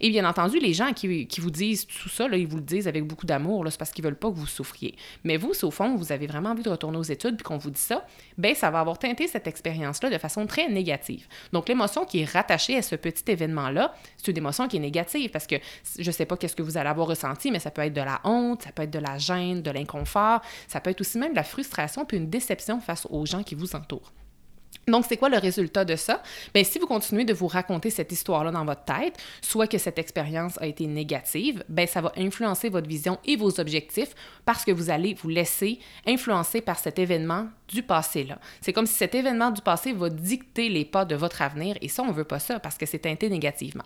Et 0.00 0.10
bien 0.10 0.24
entendu, 0.24 0.58
les 0.58 0.74
gens 0.74 0.92
qui, 0.92 1.26
vous 1.38 1.50
disent 1.50 1.86
tout 1.86 2.08
ça, 2.08 2.26
ils 2.32 2.46
vous 2.46 2.56
le 2.56 2.62
disent 2.62 2.88
avec 2.88 3.04
beaucoup 3.04 3.26
d'amour, 3.26 3.64
c'est 3.70 3.78
parce 3.78 3.90
qu'ils 3.90 4.04
veulent 4.04 4.18
pas 4.18 4.30
que 4.30 4.36
vous 4.36 4.46
souffriez. 4.46 4.94
Mais 5.24 5.36
vous, 5.36 5.52
au 5.62 5.70
fond, 5.70 5.96
vous 5.96 6.12
avez 6.12 6.26
vraiment 6.26 6.50
envie 6.50 6.62
de 6.62 6.70
retourner 6.70 6.98
aux 6.98 7.02
études, 7.02 7.36
puis 7.36 7.44
qu'on 7.44 7.58
vous 7.58 7.70
dit 7.70 7.80
ça, 7.80 8.06
ben 8.36 8.54
ça 8.54 8.70
va 8.70 8.80
avoir 8.80 8.98
teinté 8.98 9.26
cette 9.26 9.46
expérience-là 9.46 10.10
de 10.10 10.18
façon 10.18 10.46
très 10.46 10.68
négative. 10.68 11.26
Donc, 11.52 11.68
l'émotion 11.68 12.04
qui 12.04 12.20
est 12.20 12.30
rattachée 12.30 12.76
à 12.76 12.82
ce 12.82 12.96
petit 12.96 13.24
événement-là, 13.30 13.94
c'est 14.16 14.30
une 14.30 14.38
émotion 14.38 14.68
qui 14.68 14.76
est 14.76 14.80
négative 14.80 15.30
parce 15.30 15.46
que 15.46 15.56
je 15.98 16.10
sais 16.10 16.26
pas 16.26 16.36
qu'est-ce 16.36 16.56
que 16.56 16.62
vous 16.62 16.76
allez 16.76 16.88
avoir 16.88 17.06
ressenti, 17.06 17.50
mais 17.50 17.58
ça 17.58 17.70
peut 17.70 17.82
être 17.82 17.94
de 17.94 18.00
la 18.00 18.20
honte, 18.24 18.62
ça 18.62 18.72
peut 18.72 18.82
être 18.82 18.90
de 18.90 18.98
la 18.98 19.18
gêne, 19.18 19.62
de 19.62 19.70
l'inconfort, 19.70 20.40
ça 20.66 20.80
peut 20.80 20.90
être 20.90 21.00
aussi 21.00 21.18
même 21.18 21.32
de 21.32 21.36
la 21.36 21.44
frustration 21.44 22.04
puis 22.04 22.16
une 22.16 22.30
déception 22.30 22.80
face 22.80 23.06
aux 23.10 23.26
gens 23.26 23.42
qui 23.42 23.54
vous 23.54 23.74
entourent. 23.74 24.12
Donc, 24.88 25.04
c'est 25.08 25.16
quoi 25.16 25.28
le 25.28 25.38
résultat 25.38 25.84
de 25.84 25.96
ça? 25.96 26.22
Bien, 26.54 26.64
si 26.64 26.78
vous 26.78 26.86
continuez 26.86 27.24
de 27.24 27.32
vous 27.32 27.46
raconter 27.46 27.90
cette 27.90 28.10
histoire-là 28.12 28.50
dans 28.50 28.64
votre 28.64 28.84
tête, 28.84 29.16
soit 29.42 29.66
que 29.66 29.78
cette 29.78 29.98
expérience 29.98 30.60
a 30.60 30.66
été 30.66 30.86
négative, 30.86 31.64
bien, 31.68 31.86
ça 31.86 32.00
va 32.00 32.12
influencer 32.16 32.68
votre 32.68 32.88
vision 32.88 33.18
et 33.24 33.36
vos 33.36 33.60
objectifs 33.60 34.14
parce 34.44 34.64
que 34.64 34.72
vous 34.72 34.90
allez 34.90 35.14
vous 35.14 35.28
laisser 35.28 35.78
influencer 36.06 36.60
par 36.60 36.78
cet 36.78 36.98
événement 36.98 37.46
du 37.68 37.82
passé-là. 37.82 38.38
C'est 38.60 38.72
comme 38.72 38.86
si 38.86 38.94
cet 38.94 39.14
événement 39.14 39.50
du 39.50 39.60
passé 39.60 39.92
va 39.92 40.08
dicter 40.08 40.68
les 40.68 40.84
pas 40.84 41.04
de 41.04 41.14
votre 41.14 41.42
avenir 41.42 41.76
et 41.80 41.88
ça, 41.88 42.02
on 42.02 42.08
ne 42.08 42.12
veut 42.12 42.24
pas 42.24 42.38
ça 42.38 42.58
parce 42.58 42.78
que 42.78 42.86
c'est 42.86 43.00
teinté 43.00 43.28
négativement. 43.28 43.84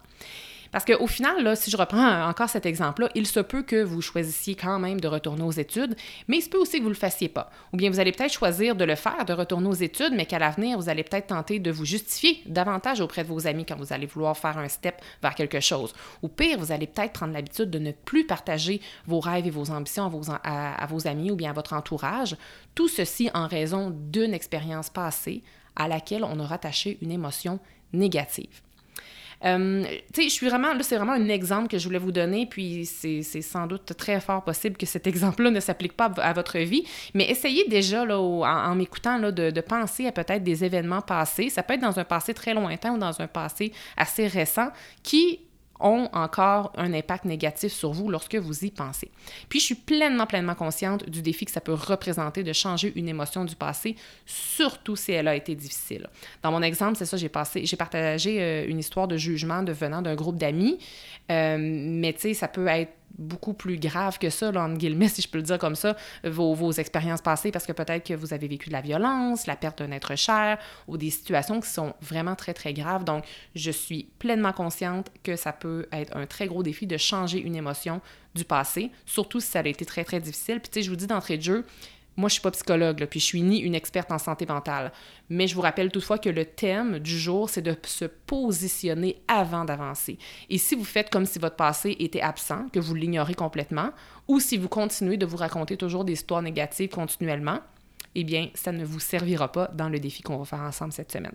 Parce 0.73 0.87
qu'au 0.87 1.07
final, 1.07 1.55
si 1.55 1.71
je 1.71 1.76
reprends 1.76 2.29
encore 2.29 2.49
cet 2.49 2.64
exemple-là, 2.64 3.11
il 3.14 3.26
se 3.26 3.41
peut 3.41 3.62
que 3.62 3.83
vous 3.83 4.00
choisissiez 4.00 4.55
quand 4.55 4.79
même 4.79 5.00
de 5.00 5.07
retourner 5.07 5.43
aux 5.43 5.52
études, 5.52 5.95
mais 6.29 6.38
il 6.38 6.43
se 6.43 6.49
peut 6.49 6.59
aussi 6.59 6.79
que 6.79 6.83
vous 6.83 6.88
ne 6.88 6.95
le 6.95 6.99
fassiez 6.99 7.29
pas. 7.29 7.50
Ou 7.73 7.76
bien 7.76 7.91
vous 7.91 8.00
allez 8.00 8.11
peut-être 8.11 8.33
choisir 8.33 8.75
de 8.75 8.85
le 8.85 8.95
faire, 8.95 9.26
de 9.26 9.35
retourner 9.35 9.69
aux 9.69 9.75
études, 9.75 10.14
mais 10.14 10.25
qu'à 10.25 10.38
l'avenir, 10.38 10.79
vous 10.79 10.88
allez 10.88 11.05
peut-être 11.05 11.26
tenter 11.26 11.59
de 11.59 11.71
vous 11.71 11.85
justifier 11.85 12.43
davantage 12.47 13.02
auprès 13.02 13.23
de 13.23 13.29
vos 13.29 13.47
amis 13.47 13.67
quand 13.67 13.76
vous 13.76 13.93
allez 13.93 14.07
vouloir 14.07 14.37
faire 14.37 14.57
un 14.57 14.69
step 14.69 15.00
vers 15.21 15.35
quelque 15.35 15.61
chose. 15.61 15.93
Ou 16.23 16.29
pire, 16.29 16.59
vous 16.59 16.73
allez 16.73 16.87
peut-être 16.87 17.12
prendre 17.12 17.35
l'habitude 17.35 17.69
de 17.69 17.79
ne 17.79 17.93
plus 17.93 18.26
partager 18.26 18.81
vos 19.07 19.21
rêves 19.21 19.47
et 19.47 19.50
vos 19.50 19.71
ambitions 19.71 20.11
à 20.43 20.87
vos 20.87 21.07
amis 21.07 21.31
ou 21.31 21.37
bien 21.37 21.50
à 21.50 21.52
votre 21.52 21.75
entourage. 21.75 22.35
Tout 22.75 22.88
ceci 22.88 23.29
en 23.35 23.47
raison 23.47 23.91
d'une 23.91 24.33
expérience 24.33 24.88
passée 24.88 25.43
à 25.76 25.87
laquelle 25.87 26.25
on 26.25 26.41
a 26.41 26.47
rattaché 26.47 26.97
une 27.02 27.12
émotion 27.12 27.61
négative. 27.93 28.62
Euh, 29.45 29.85
tu 30.13 30.23
sais, 30.23 30.29
je 30.29 30.33
suis 30.33 30.49
vraiment, 30.49 30.73
là, 30.73 30.83
c'est 30.83 30.97
vraiment 30.97 31.13
un 31.13 31.29
exemple 31.29 31.69
que 31.69 31.79
je 31.79 31.85
voulais 31.85 31.99
vous 31.99 32.13
donner, 32.13 32.47
puis 32.47 32.87
c'est 32.87 33.23
sans 33.23 33.67
doute 33.67 33.97
très 33.97 34.21
fort 34.21 34.45
possible 34.45 34.77
que 34.77 34.87
cet 34.87 35.07
exemple-là 35.13 35.51
ne 35.51 35.61
s'applique 35.61 35.95
pas 35.95 36.13
à 36.19 36.33
votre 36.33 36.59
vie, 36.59 36.85
mais 37.15 37.29
essayez 37.31 37.67
déjà, 37.69 38.05
là, 38.05 38.19
en, 38.19 38.75
m'écoutant, 38.75 39.19
de, 39.19 39.51
de, 39.51 39.61
penser 39.61 40.07
à 40.07 40.13
peut-être 40.13 40.43
des 40.43 40.65
événements 40.65 41.01
passés. 41.01 41.49
Ça 41.49 41.63
peut 41.63 41.75
être 41.75 41.81
dans 41.81 41.99
un 41.99 42.05
passé 42.05 42.35
très 42.35 42.55
lointain 42.55 42.95
ou 42.95 42.99
dans 42.99 43.21
un 43.21 43.27
passé 43.27 43.73
assez 43.97 44.27
récent 44.27 44.69
qui 45.03 45.41
ont 45.83 46.09
encore 46.12 46.73
un 46.77 46.93
impact 46.95 47.25
négatif 47.25 47.73
sur 47.73 47.93
vous 47.93 48.09
lorsque 48.09 48.37
vous 48.37 48.65
y 48.65 48.71
pensez. 48.71 49.11
Puis 49.49 49.61
je 49.61 49.67
suis 49.67 49.75
pleinement, 49.75 50.27
pleinement 50.27 50.55
consciente 50.55 51.09
du 51.09 51.23
défi 51.23 51.45
que 51.45 51.51
ça 51.51 51.61
peut 51.61 51.75
représenter 51.75 52.43
de 52.43 52.53
changer 52.53 52.93
une 52.97 53.09
émotion 53.09 53.45
du 53.45 53.57
passé, 53.57 53.97
surtout 54.27 54.97
si 54.97 55.12
elle 55.12 55.29
a 55.29 55.37
été 55.37 55.55
difficile. 55.55 56.09
Dans 56.43 56.51
mon 56.51 56.62
exemple, 56.62 56.97
c'est 56.97 57.07
ça, 57.07 57.17
j'ai 57.17 57.29
passé, 57.29 57.67
j'ai 57.67 57.77
partagé 57.77 58.41
euh, 58.41 58.67
une 58.67 58.79
histoire 58.79 59.09
de 59.09 59.17
jugement 59.17 59.62
de 59.62 59.73
venant 59.73 60.03
d'un 60.03 60.15
groupe 60.15 60.37
d'amis, 60.37 60.79
euh, 61.31 61.57
mais 61.59 62.12
tu 62.12 62.21
sais, 62.21 62.35
ça 62.35 62.49
peut 62.49 62.67
être 62.67 62.93
beaucoup 63.19 63.52
plus 63.52 63.78
grave 63.78 64.19
que 64.19 64.31
ça, 64.31 64.52
là, 64.52 64.64
entre 64.64 64.78
guillemets, 64.78 65.09
si 65.09 65.23
je 65.23 65.28
peux 65.28 65.38
le 65.38 65.45
dire 65.45 65.59
comme 65.59 65.75
ça, 65.75 65.97
vos, 66.25 66.54
vos 66.54 66.73
expériences 66.73 67.23
passées, 67.23 67.50
parce 67.50 67.66
que 67.66 67.73
peut-être 67.73 68.07
que 68.07 68.14
vous 68.14 68.33
avez 68.33 68.49
vécu 68.49 68.69
de 68.69 68.75
la 68.75 68.81
violence, 68.81 69.47
la 69.47 69.57
perte 69.57 69.83
d'un 69.83 69.92
être 69.92 70.16
cher, 70.16 70.59
ou 70.88 70.97
des 70.97 71.11
situations 71.11 71.61
qui 71.61 71.69
sont 71.69 71.95
vraiment 72.00 72.35
très, 72.35 72.54
très 72.54 72.73
graves. 72.73 73.04
Donc, 73.04 73.25
je 73.54 73.71
suis 73.71 74.09
pleinement 74.19 74.52
consciente 74.52 75.11
que 75.23 75.37
ça 75.37 75.52
peut 75.52 75.87
être 75.92 76.16
un 76.16 76.26
très 76.26 76.47
gros 76.47 76.62
défi 76.62 76.87
de 76.87 76.97
changer 76.97 77.40
une 77.40 77.57
émotion 77.57 78.00
du 78.35 78.45
passé, 78.45 78.90
surtout 79.04 79.40
si 79.40 79.49
ça 79.49 79.61
a 79.61 79.66
été 79.66 79.85
très, 79.85 80.04
très 80.04 80.21
difficile. 80.21 80.61
Puis, 80.61 80.71
tu 80.71 80.81
sais, 80.81 80.83
je 80.85 80.90
vous 80.90 80.97
dis 80.97 81.07
d'entrée 81.07 81.37
de 81.37 81.42
jeu, 81.42 81.64
moi, 82.16 82.28
je 82.28 82.35
suis 82.35 82.42
pas 82.42 82.50
psychologue, 82.50 83.07
puis 83.09 83.21
je 83.21 83.25
suis 83.25 83.42
ni 83.42 83.59
une 83.61 83.75
experte 83.75 84.12
en 84.12 84.19
santé 84.19 84.45
mentale. 84.45 84.92
Mais 85.31 85.47
je 85.47 85.54
vous 85.54 85.62
rappelle 85.62 85.90
toutefois 85.90 86.19
que 86.19 86.28
le 86.28 86.45
thème 86.45 86.99
du 86.99 87.19
jour, 87.19 87.49
c'est 87.49 87.62
de 87.62 87.75
se 87.85 88.04
positionner 88.04 89.23
avant 89.28 89.64
d'avancer. 89.64 90.19
Et 90.50 90.59
si 90.59 90.75
vous 90.75 90.85
faites 90.85 91.09
comme 91.09 91.25
si 91.25 91.38
votre 91.38 91.57
passé 91.57 91.97
était 92.00 92.21
absent, 92.21 92.69
que 92.71 92.81
vous 92.81 92.95
l'ignorez 92.95 93.35
complètement, 93.35 93.90
ou 94.28 94.40
si 94.40 94.59
vous 94.59 94.69
continuez 94.69 95.16
de 95.16 95.26
vous 95.26 95.38
raconter 95.38 95.76
toujours 95.76 96.04
des 96.04 96.12
histoires 96.12 96.42
négatives 96.42 96.90
continuellement, 96.90 97.61
eh 98.14 98.25
bien, 98.25 98.50
ça 98.54 98.73
ne 98.73 98.85
vous 98.85 99.00
servira 99.00 99.50
pas 99.50 99.69
dans 99.69 99.88
le 99.88 99.99
défi 99.99 100.23
qu'on 100.23 100.37
va 100.37 100.45
faire 100.45 100.61
ensemble 100.61 100.92
cette 100.92 101.12
semaine. 101.12 101.35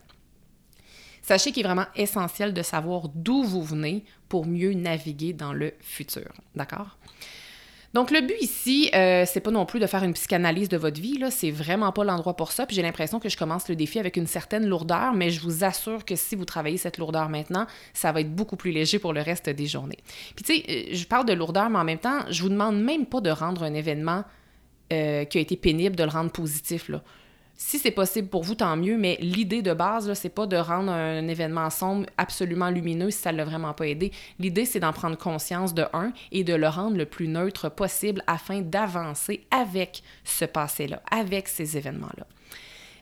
Sachez 1.23 1.51
qu'il 1.51 1.65
est 1.65 1.67
vraiment 1.67 1.87
essentiel 1.95 2.53
de 2.53 2.61
savoir 2.61 3.09
d'où 3.09 3.43
vous 3.43 3.63
venez 3.63 4.05
pour 4.29 4.45
mieux 4.45 4.73
naviguer 4.73 5.33
dans 5.33 5.53
le 5.53 5.73
futur. 5.81 6.31
D'accord? 6.55 6.97
Donc, 7.93 8.11
le 8.11 8.21
but 8.21 8.35
ici, 8.41 8.89
euh, 8.93 9.23
c'est 9.25 9.39
pas 9.39 9.51
non 9.51 9.65
plus 9.65 9.79
de 9.79 9.87
faire 9.87 10.03
une 10.03 10.13
psychanalyse 10.13 10.69
de 10.69 10.77
votre 10.77 10.99
vie, 10.99 11.17
là, 11.17 11.31
c'est 11.31 11.51
vraiment 11.51 11.91
pas 11.91 12.03
l'endroit 12.03 12.35
pour 12.35 12.51
ça. 12.51 12.65
Puis 12.65 12.75
j'ai 12.75 12.81
l'impression 12.81 13.19
que 13.19 13.29
je 13.29 13.37
commence 13.37 13.69
le 13.69 13.75
défi 13.75 13.99
avec 13.99 14.17
une 14.17 14.27
certaine 14.27 14.67
lourdeur, 14.67 15.13
mais 15.13 15.29
je 15.29 15.41
vous 15.41 15.63
assure 15.63 16.05
que 16.05 16.15
si 16.15 16.35
vous 16.35 16.45
travaillez 16.45 16.77
cette 16.77 16.97
lourdeur 16.97 17.29
maintenant, 17.29 17.65
ça 17.93 18.11
va 18.11 18.21
être 18.21 18.33
beaucoup 18.33 18.55
plus 18.55 18.71
léger 18.71 18.99
pour 18.99 19.13
le 19.13 19.21
reste 19.21 19.49
des 19.49 19.65
journées. 19.65 19.99
Puis 20.35 20.43
tu 20.43 20.55
sais, 20.55 20.63
euh, 20.69 20.95
je 20.95 21.05
parle 21.05 21.25
de 21.25 21.33
lourdeur, 21.33 21.69
mais 21.69 21.79
en 21.79 21.83
même 21.83 21.99
temps, 21.99 22.19
je 22.29 22.41
vous 22.41 22.49
demande 22.49 22.79
même 22.81 23.05
pas 23.05 23.21
de 23.21 23.29
rendre 23.29 23.63
un 23.63 23.73
événement 23.73 24.23
euh, 24.93 25.25
qui 25.25 25.37
a 25.37 25.41
été 25.41 25.57
pénible, 25.57 25.95
de 25.95 26.03
le 26.03 26.09
rendre 26.09 26.31
positif. 26.31 26.89
Là. 26.89 27.01
Si 27.59 27.79
c'est 27.79 27.89
possible 27.89 28.27
pour 28.27 28.43
vous, 28.43 28.53
tant 28.53 28.77
mieux, 28.77 28.97
mais 28.99 29.17
l'idée 29.19 29.63
de 29.63 29.73
base, 29.73 30.13
c'est 30.13 30.29
pas 30.29 30.45
de 30.45 30.55
rendre 30.55 30.91
un 30.91 31.27
événement 31.27 31.71
sombre 31.71 32.05
absolument 32.15 32.69
lumineux 32.69 33.09
si 33.09 33.17
ça 33.17 33.31
ne 33.31 33.37
l'a 33.37 33.45
vraiment 33.45 33.73
pas 33.73 33.87
aidé. 33.87 34.11
L'idée, 34.37 34.65
c'est 34.65 34.79
d'en 34.79 34.93
prendre 34.93 35.17
conscience 35.17 35.73
de 35.73 35.83
un 35.91 36.13
et 36.31 36.43
de 36.43 36.53
le 36.53 36.67
rendre 36.67 36.97
le 36.97 37.07
plus 37.07 37.27
neutre 37.27 37.69
possible 37.69 38.21
afin 38.27 38.61
d'avancer 38.61 39.47
avec 39.49 40.03
ce 40.23 40.45
passé-là, 40.45 41.01
avec 41.09 41.47
ces 41.47 41.77
événements-là. 41.77 42.27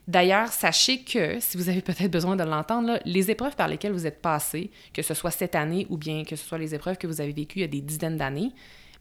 D'ailleurs, 0.08 0.48
sachez 0.48 1.02
que, 1.02 1.38
si 1.38 1.58
vous 1.58 1.68
avez 1.68 1.82
peut-être 1.82 2.10
besoin 2.10 2.34
de 2.34 2.44
l'entendre, 2.44 2.98
les 3.04 3.30
épreuves 3.30 3.56
par 3.56 3.68
lesquelles 3.68 3.92
vous 3.92 4.06
êtes 4.06 4.22
passé, 4.22 4.70
que 4.94 5.02
ce 5.02 5.12
soit 5.12 5.32
cette 5.32 5.54
année 5.54 5.86
ou 5.90 5.98
bien 5.98 6.24
que 6.24 6.34
ce 6.34 6.46
soit 6.46 6.58
les 6.58 6.74
épreuves 6.74 6.96
que 6.96 7.06
vous 7.06 7.20
avez 7.20 7.32
vécues 7.32 7.58
il 7.58 7.62
y 7.62 7.64
a 7.64 7.68
des 7.68 7.82
dizaines 7.82 8.16
d'années, 8.16 8.52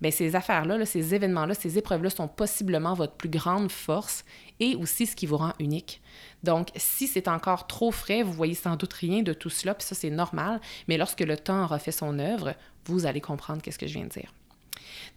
bien, 0.02 0.12
ces 0.12 0.36
affaires-là, 0.36 0.86
ces 0.86 1.16
événements-là, 1.16 1.54
ces 1.54 1.78
épreuves-là 1.78 2.10
sont 2.10 2.28
possiblement 2.28 2.94
votre 2.94 3.14
plus 3.14 3.30
grande 3.30 3.72
force 3.72 4.26
et 4.60 4.76
aussi 4.76 5.06
ce 5.06 5.16
qui 5.16 5.26
vous 5.26 5.38
rend 5.38 5.54
unique. 5.60 6.02
Donc, 6.44 6.70
si 6.76 7.08
c'est 7.08 7.28
encore 7.28 7.68
trop 7.68 7.92
frais, 7.92 8.24
vous 8.24 8.34
voyez 8.34 8.54
sans 8.54 8.76
doute 8.76 8.94
rien 8.94 9.24
de 9.24 9.34
tout 9.34 9.50
cela, 9.50 9.74
puis 9.74 9.86
ça, 9.86 9.96
c'est 9.96 10.10
normal, 10.10 10.62
mais 10.88 10.98
lorsque 10.98 11.22
le 11.22 11.38
temps 11.38 11.64
aura 11.64 11.80
fait 11.80 11.92
son 11.92 12.20
œuvre, 12.20 12.54
vous 12.86 13.06
allez 13.06 13.22
comprendre 13.22 13.62
qu'est-ce 13.62 13.80
que 13.80 13.88
je 13.88 13.94
viens 13.94 14.06
de 14.06 14.10
dire. 14.10 14.34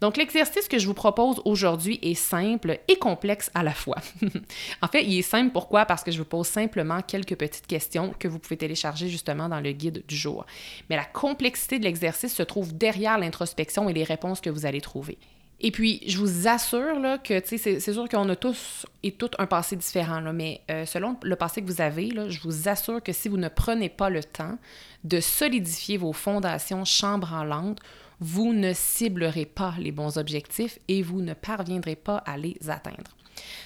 Donc, 0.01 0.17
l'exercice 0.17 0.67
que 0.67 0.79
je 0.79 0.87
vous 0.87 0.93
propose 0.93 1.41
aujourd'hui 1.45 1.99
est 2.01 2.15
simple 2.15 2.79
et 2.87 2.97
complexe 2.97 3.51
à 3.53 3.63
la 3.63 3.73
fois. 3.73 3.97
en 4.81 4.87
fait, 4.87 5.03
il 5.03 5.19
est 5.19 5.23
simple 5.23 5.51
pourquoi? 5.51 5.85
Parce 5.85 6.03
que 6.03 6.11
je 6.11 6.17
vous 6.17 6.25
pose 6.25 6.47
simplement 6.47 7.01
quelques 7.01 7.35
petites 7.35 7.67
questions 7.67 8.13
que 8.17 8.27
vous 8.27 8.39
pouvez 8.39 8.57
télécharger 8.57 9.09
justement 9.09 9.49
dans 9.49 9.59
le 9.59 9.71
guide 9.71 10.03
du 10.07 10.15
jour. 10.15 10.45
Mais 10.89 10.95
la 10.95 11.05
complexité 11.05 11.79
de 11.79 11.83
l'exercice 11.83 12.33
se 12.33 12.43
trouve 12.43 12.75
derrière 12.75 13.17
l'introspection 13.17 13.89
et 13.89 13.93
les 13.93 14.03
réponses 14.03 14.41
que 14.41 14.49
vous 14.49 14.65
allez 14.65 14.81
trouver. 14.81 15.17
Et 15.61 15.71
puis, 15.71 16.01
je 16.07 16.17
vous 16.17 16.47
assure 16.47 16.99
là, 16.99 17.17
que 17.17 17.41
c'est 17.45 17.79
sûr 17.79 18.07
qu'on 18.07 18.29
a 18.29 18.35
tous 18.35 18.85
et 19.03 19.11
toutes 19.11 19.35
un 19.39 19.45
passé 19.45 19.75
différent, 19.75 20.21
là, 20.21 20.31
mais 20.31 20.61
euh, 20.71 20.85
selon 20.85 21.17
le 21.21 21.35
passé 21.35 21.61
que 21.61 21.67
vous 21.67 21.81
avez, 21.81 22.09
là, 22.11 22.29
je 22.29 22.39
vous 22.39 22.69
assure 22.69 23.03
que 23.03 23.11
si 23.11 23.27
vous 23.27 23.37
ne 23.37 23.49
prenez 23.49 23.89
pas 23.89 24.09
le 24.09 24.23
temps 24.23 24.57
de 25.03 25.19
solidifier 25.19 25.97
vos 25.97 26.13
fondations 26.13 26.85
chambranlantes, 26.85 27.79
vous 28.19 28.53
ne 28.53 28.73
ciblerez 28.73 29.45
pas 29.45 29.73
les 29.79 29.91
bons 29.91 30.17
objectifs 30.17 30.79
et 30.87 31.01
vous 31.01 31.21
ne 31.21 31.33
parviendrez 31.33 31.95
pas 31.95 32.17
à 32.17 32.37
les 32.37 32.57
atteindre. 32.67 33.15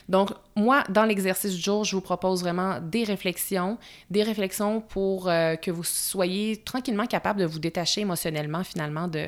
Donc, 0.10 0.32
moi, 0.56 0.84
dans 0.90 1.06
l'exercice 1.06 1.56
du 1.56 1.62
jour, 1.62 1.84
je 1.84 1.96
vous 1.96 2.02
propose 2.02 2.42
vraiment 2.42 2.80
des 2.80 3.04
réflexions, 3.04 3.78
des 4.10 4.24
réflexions 4.24 4.82
pour 4.82 5.30
euh, 5.30 5.56
que 5.56 5.72
vous 5.72 5.84
soyez 5.84 6.58
tranquillement 6.58 7.06
capable 7.06 7.40
de 7.40 7.46
vous 7.46 7.60
détacher 7.60 8.02
émotionnellement, 8.02 8.64
finalement, 8.64 9.08
de, 9.08 9.26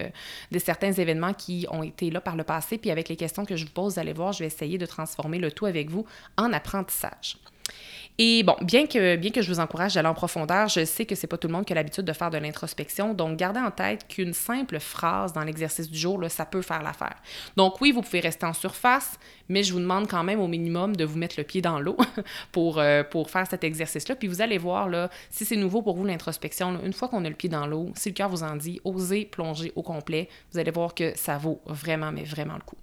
certains 0.60 0.92
événements 0.92 1.34
qui 1.34 1.66
ont 1.72 1.84
été 1.84 2.12
là 2.12 2.22
par 2.22 2.36
le 2.36 2.44
passé. 2.44 2.78
Puis 2.78 2.92
avec 2.92 3.10
les 3.10 3.16
questions 3.16 3.46
que 3.46 3.56
je 3.56 3.66
vous 3.66 3.72
pose, 3.72 3.94
vous 3.94 4.00
allez 4.00 4.14
voir, 4.14 4.34
je 4.34 4.40
vais 4.40 4.48
essayer 4.48 4.78
de 4.78 4.86
transformer 4.86 5.40
le 5.40 5.52
tout 5.52 5.66
avec 5.66 5.90
vous 5.90 6.06
en 6.38 6.52
apprentissage. 6.54 7.38
Et 8.18 8.44
bon, 8.44 8.56
bien 8.62 8.88
que, 8.88 9.20
je 9.42 9.52
vous 9.52 9.60
encourage 9.60 9.96
d'aller 9.96 10.08
en 10.08 10.14
profondeur, 10.14 10.70
je 10.70 10.86
sais 10.86 11.06
que 11.06 11.16
c'est 11.16 11.28
pas 11.28 11.38
tout 11.38 11.48
le 11.48 11.54
monde 11.54 11.66
qui 11.66 11.74
a 11.74 11.76
l'habitude 11.76 12.06
de 12.06 12.14
faire 12.14 12.30
de 12.30 12.38
l'introspection. 12.38 13.14
Donc, 13.14 13.38
gardez 13.38 13.60
en 13.60 13.72
tête 13.72 14.08
qu'une 14.08 14.34
simple 14.34 14.80
phrase 14.80 15.34
dans 15.34 15.44
l'exercice 15.44 15.90
du 15.90 15.98
jour, 15.98 16.24
ça 16.30 16.46
peut 16.46 16.62
faire 16.62 16.82
l'affaire. 16.82 17.16
Donc, 17.58 17.82
oui, 17.82 17.92
vous 17.92 18.02
pouvez 18.02 18.22
rester 18.22 18.46
en 18.46 18.54
surface, 18.54 19.20
mais 19.50 19.64
je 19.64 19.74
vous 19.74 19.82
demande 19.82 20.08
quand 20.08 20.24
même 20.24 20.40
au 20.40 20.48
minimum 20.48 20.96
de 20.96 21.04
vous 21.04 21.18
mettre 21.18 21.36
le 21.38 21.44
pied 21.44 21.62
dans 21.62 21.80
l'eau 21.80 21.98
pour, 22.54 22.80
euh, 22.80 23.04
pour 23.04 23.30
faire 23.30 23.48
cet 23.50 23.66
exercice-là. 23.66 24.16
Puis 24.16 24.30
vous 24.30 24.42
allez 24.42 24.58
voir, 24.58 25.10
si 25.30 25.44
c'est 25.44 25.58
nouveau 25.58 25.82
pour 25.82 25.98
vous 25.98 26.06
l'introspection, 26.06 26.80
une 26.86 26.94
fois 26.94 27.10
qu'on 27.10 27.26
a 27.26 27.30
le 27.30 27.36
pied 27.36 27.50
dans 27.50 27.68
l'eau, 27.68 27.92
si 27.96 28.10
le 28.10 28.16
cœur 28.16 28.30
vous 28.30 28.44
en 28.44 28.56
dit, 28.56 28.80
osez 28.86 29.26
plonger 29.26 29.74
au 29.76 29.82
complet, 29.82 30.30
vous 30.54 30.60
allez 30.60 30.72
voir 30.72 30.96
que 30.96 31.12
ça 31.18 31.38
vaut 31.38 31.60
vraiment, 31.66 32.14
mais 32.14 32.24
vraiment 32.24 32.56
le 32.56 32.62
coup. 32.62 32.78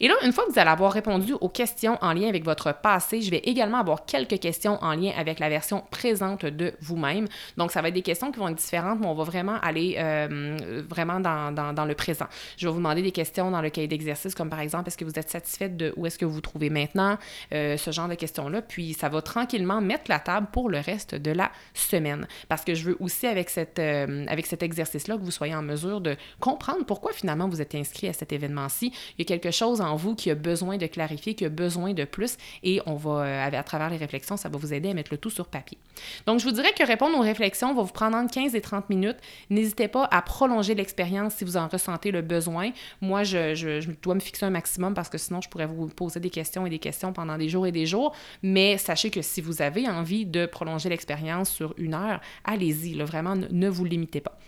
Et 0.00 0.08
là, 0.08 0.14
une 0.24 0.32
fois 0.32 0.44
que 0.46 0.52
vous 0.52 0.58
allez 0.58 0.70
avoir 0.70 0.92
répondu 0.92 1.34
aux 1.40 1.48
questions 1.48 1.98
en 2.00 2.12
lien 2.12 2.28
avec 2.28 2.44
votre 2.44 2.72
passé, 2.72 3.20
je 3.20 3.30
vais 3.30 3.42
également 3.44 3.78
avoir 3.78 4.04
quelques 4.04 4.38
questions 4.38 4.78
en 4.82 4.94
lien 4.94 5.12
avec 5.16 5.38
la 5.38 5.48
version 5.48 5.84
présente 5.90 6.44
de 6.46 6.72
vous-même. 6.80 7.26
Donc, 7.56 7.72
ça 7.72 7.82
va 7.82 7.88
être 7.88 7.94
des 7.94 8.02
questions 8.02 8.32
qui 8.32 8.38
vont 8.38 8.48
être 8.48 8.56
différentes, 8.56 9.00
mais 9.00 9.06
on 9.06 9.14
va 9.14 9.24
vraiment 9.24 9.58
aller 9.62 9.96
euh, 9.98 10.56
vraiment 10.88 11.20
dans, 11.20 11.52
dans, 11.52 11.84
le 11.84 11.94
présent. 11.94 12.26
Je 12.56 12.66
vais 12.66 12.72
vous 12.72 12.78
demander 12.78 13.02
des 13.02 13.12
questions 13.12 13.50
dans 13.50 13.60
le 13.60 13.70
cahier 13.70 13.88
d'exercice, 13.88 14.34
comme 14.34 14.50
par 14.50 14.60
exemple, 14.60 14.88
est-ce 14.88 14.96
que 14.96 15.04
vous 15.04 15.18
êtes 15.18 15.30
satisfaite 15.30 15.76
de 15.76 15.92
où 15.96 16.06
est-ce 16.06 16.18
que 16.18 16.24
vous 16.24 16.32
vous 16.32 16.40
trouvez 16.40 16.70
maintenant, 16.70 17.18
euh, 17.52 17.76
ce 17.76 17.90
genre 17.90 18.08
de 18.08 18.14
questions-là. 18.14 18.62
Puis, 18.62 18.94
ça 18.94 19.08
va 19.08 19.22
tranquillement 19.22 19.80
mettre 19.80 20.04
la 20.08 20.18
table 20.18 20.48
pour 20.52 20.68
le 20.68 20.78
reste 20.78 21.14
de 21.14 21.30
la 21.30 21.50
semaine. 21.74 22.26
Parce 22.48 22.64
que 22.64 22.74
je 22.74 22.84
veux 22.84 22.96
aussi, 23.00 23.26
avec, 23.26 23.50
cette, 23.50 23.78
euh, 23.78 24.24
avec 24.28 24.46
cet 24.46 24.62
exercice-là, 24.62 25.16
que 25.16 25.22
vous 25.22 25.30
soyez 25.30 25.54
en 25.54 25.62
mesure 25.62 26.00
de 26.00 26.16
comprendre 26.40 26.84
pourquoi 26.86 27.12
finalement 27.12 27.48
vous 27.48 27.60
êtes 27.60 27.74
inscrit 27.74 28.08
à 28.08 28.12
cet 28.12 28.32
événement-ci. 28.32 28.92
Il 29.18 29.22
y 29.22 29.22
a 29.22 29.24
quelque 29.26 29.50
chose 29.50 29.80
en 29.82 29.96
vous 29.96 30.14
qui 30.14 30.30
a 30.30 30.34
besoin 30.34 30.76
de 30.76 30.86
clarifier, 30.86 31.34
qui 31.34 31.44
a 31.44 31.48
besoin 31.48 31.92
de 31.92 32.04
plus, 32.04 32.36
et 32.62 32.80
on 32.86 32.94
va, 32.94 33.24
euh, 33.24 33.48
à 33.52 33.62
travers 33.62 33.90
les 33.90 33.96
réflexions, 33.96 34.36
ça 34.36 34.48
va 34.48 34.58
vous 34.58 34.72
aider 34.72 34.90
à 34.90 34.94
mettre 34.94 35.12
le 35.12 35.18
tout 35.18 35.30
sur 35.30 35.46
papier. 35.46 35.78
Donc, 36.26 36.40
je 36.40 36.44
vous 36.44 36.52
dirais 36.52 36.72
que 36.76 36.84
répondre 36.86 37.16
aux 37.16 37.22
réflexions 37.22 37.74
va 37.74 37.82
vous 37.82 37.92
prendre 37.92 38.16
entre 38.16 38.32
15 38.32 38.54
et 38.54 38.60
30 38.60 38.88
minutes. 38.90 39.18
N'hésitez 39.50 39.88
pas 39.88 40.08
à 40.10 40.22
prolonger 40.22 40.74
l'expérience 40.74 41.34
si 41.34 41.44
vous 41.44 41.56
en 41.56 41.68
ressentez 41.68 42.10
le 42.10 42.22
besoin. 42.22 42.70
Moi, 43.00 43.22
je, 43.24 43.54
je, 43.54 43.90
dois 44.02 44.14
me 44.14 44.20
fixer 44.20 44.46
un 44.46 44.50
maximum 44.50 44.94
parce 44.94 45.08
que 45.08 45.18
sinon, 45.18 45.40
je 45.40 45.48
pourrais 45.48 45.66
vous 45.66 45.88
poser 45.88 46.20
des 46.20 46.30
questions 46.30 46.66
et 46.66 46.70
des 46.70 46.78
questions 46.78 47.12
pendant 47.12 47.36
des 47.36 47.48
jours 47.48 47.66
et 47.66 47.72
des 47.72 47.86
jours. 47.86 48.14
Mais 48.42 48.78
sachez 48.78 49.10
que 49.10 49.22
si 49.22 49.40
vous 49.40 49.62
avez 49.62 49.88
envie 49.88 50.26
de 50.26 50.46
prolonger 50.46 50.88
l'expérience 50.88 51.50
sur 51.50 51.74
une 51.76 51.94
heure, 51.94 52.20
allez-y. 52.44 53.00
Vraiment, 53.02 53.34
ne 53.34 53.68
vous 53.68 53.84
limitez 53.84 54.20
pas. 54.20 54.38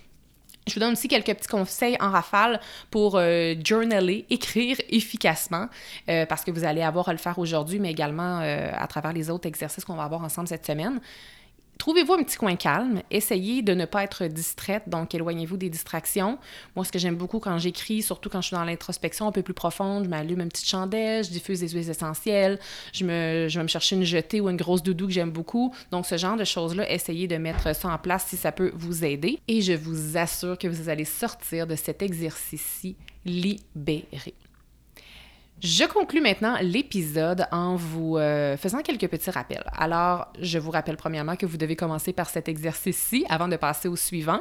Je 0.67 0.75
vous 0.75 0.81
donne 0.81 0.93
aussi 0.93 1.09
quelques 1.09 1.35
petits 1.35 1.49
conseils 1.49 1.97
en 2.01 2.11
rafale 2.11 2.59
pour 2.91 3.17
euh, 3.17 3.55
journaler, 3.63 4.25
écrire 4.31 4.77
efficacement, 4.89 5.69
euh, 6.09 6.25
parce 6.25 6.43
que 6.43 6.51
vous 6.51 6.65
allez 6.65 6.83
avoir 6.83 7.09
à 7.11 7.13
le 7.13 7.19
faire 7.19 7.39
aujourd'hui, 7.39 7.79
mais 7.79 7.91
également 7.91 8.41
euh, 8.41 8.71
à 8.73 8.87
travers 8.87 9.13
les 9.13 9.29
autres 9.29 9.47
exercices 9.47 9.85
qu'on 9.85 9.97
va 9.97 10.05
avoir 10.05 10.23
ensemble 10.23 10.49
cette 10.49 10.65
semaine. 10.65 11.01
Trouvez-vous 11.79 12.15
un 12.15 12.23
petit 12.23 12.37
coin 12.37 12.57
calme, 12.57 13.03
essayez 13.11 13.63
de 13.63 13.75
ne 13.75 13.85
pas 13.85 14.05
être 14.05 14.25
distraite, 14.27 14.85
donc 14.87 15.15
éloignez-vous 15.15 15.57
des 15.57 15.69
distractions. 15.69 16.39
Moi, 16.77 16.85
ce 16.85 16.93
que 16.93 16.99
j'aime 16.99 17.17
beaucoup 17.17 17.41
quand 17.41 17.59
j'écris, 17.59 18.03
surtout 18.03 18.29
quand 18.29 18.41
je 18.41 18.49
suis 18.49 18.57
dans 18.57 18.65
l'introspection 18.65 19.27
un 19.27 19.33
peu 19.33 19.43
plus 19.43 19.55
profonde, 19.55 20.05
je 20.05 20.09
m'allume 20.09 20.41
une 20.41 20.49
petite 20.49 20.69
chandelle, 20.69 21.25
je 21.25 21.31
diffuse 21.31 21.61
des 21.61 21.69
huiles 21.69 21.91
essentielles, 21.91 22.59
je, 22.93 23.05
me, 23.05 23.49
je 23.49 23.59
vais 23.59 23.63
me 23.63 23.69
chercher 23.69 23.97
une 23.97 24.05
jetée 24.05 24.41
ou 24.41 24.49
une 24.49 24.57
grosse 24.57 24.83
doudou 24.83 25.07
que 25.07 25.13
j'aime 25.13 25.31
beaucoup. 25.31 25.75
Donc, 25.91 26.07
ce 26.07 26.17
genre 26.17 26.37
de 26.37 26.45
choses-là, 26.45 26.91
essayez 26.91 27.27
de 27.27 27.37
mettre 27.37 27.75
ça 27.75 27.89
en 27.89 27.99
place 27.99 28.27
si 28.29 28.37
ça 28.37 28.53
peut 28.53 28.73
vous 28.75 29.05
aider. 29.05 29.41
Et 29.49 29.61
je 29.61 29.73
vous 29.73 30.17
assure 30.17 30.57
que 30.57 30.69
vous 30.69 30.89
allez 30.89 31.05
sortir 31.05 31.67
de 31.67 31.75
cet 31.75 32.03
exercice-ci 32.03 32.97
libéré. 33.25 34.35
Je 35.63 35.85
conclus 35.85 36.21
maintenant 36.21 36.57
l'épisode 36.61 37.47
en 37.51 37.77
vous 37.77 38.19
euh, 38.19 38.57
faisant 38.57 38.83
quelques 38.83 39.09
petits 39.09 39.31
rappels. 39.31 39.65
Alors, 39.75 40.27
je 40.41 40.59
vous 40.59 40.71
rappelle 40.71 40.97
premièrement 40.97 41.37
que 41.37 41.47
vous 41.47 41.57
devez 41.57 41.77
commencer 41.77 42.13
par 42.13 42.29
cet 42.29 42.49
exercice-ci 42.49 43.25
avant 43.31 43.49
de 43.49 43.57
passer 43.57 43.89
au 43.89 43.97
suivant. 43.97 44.41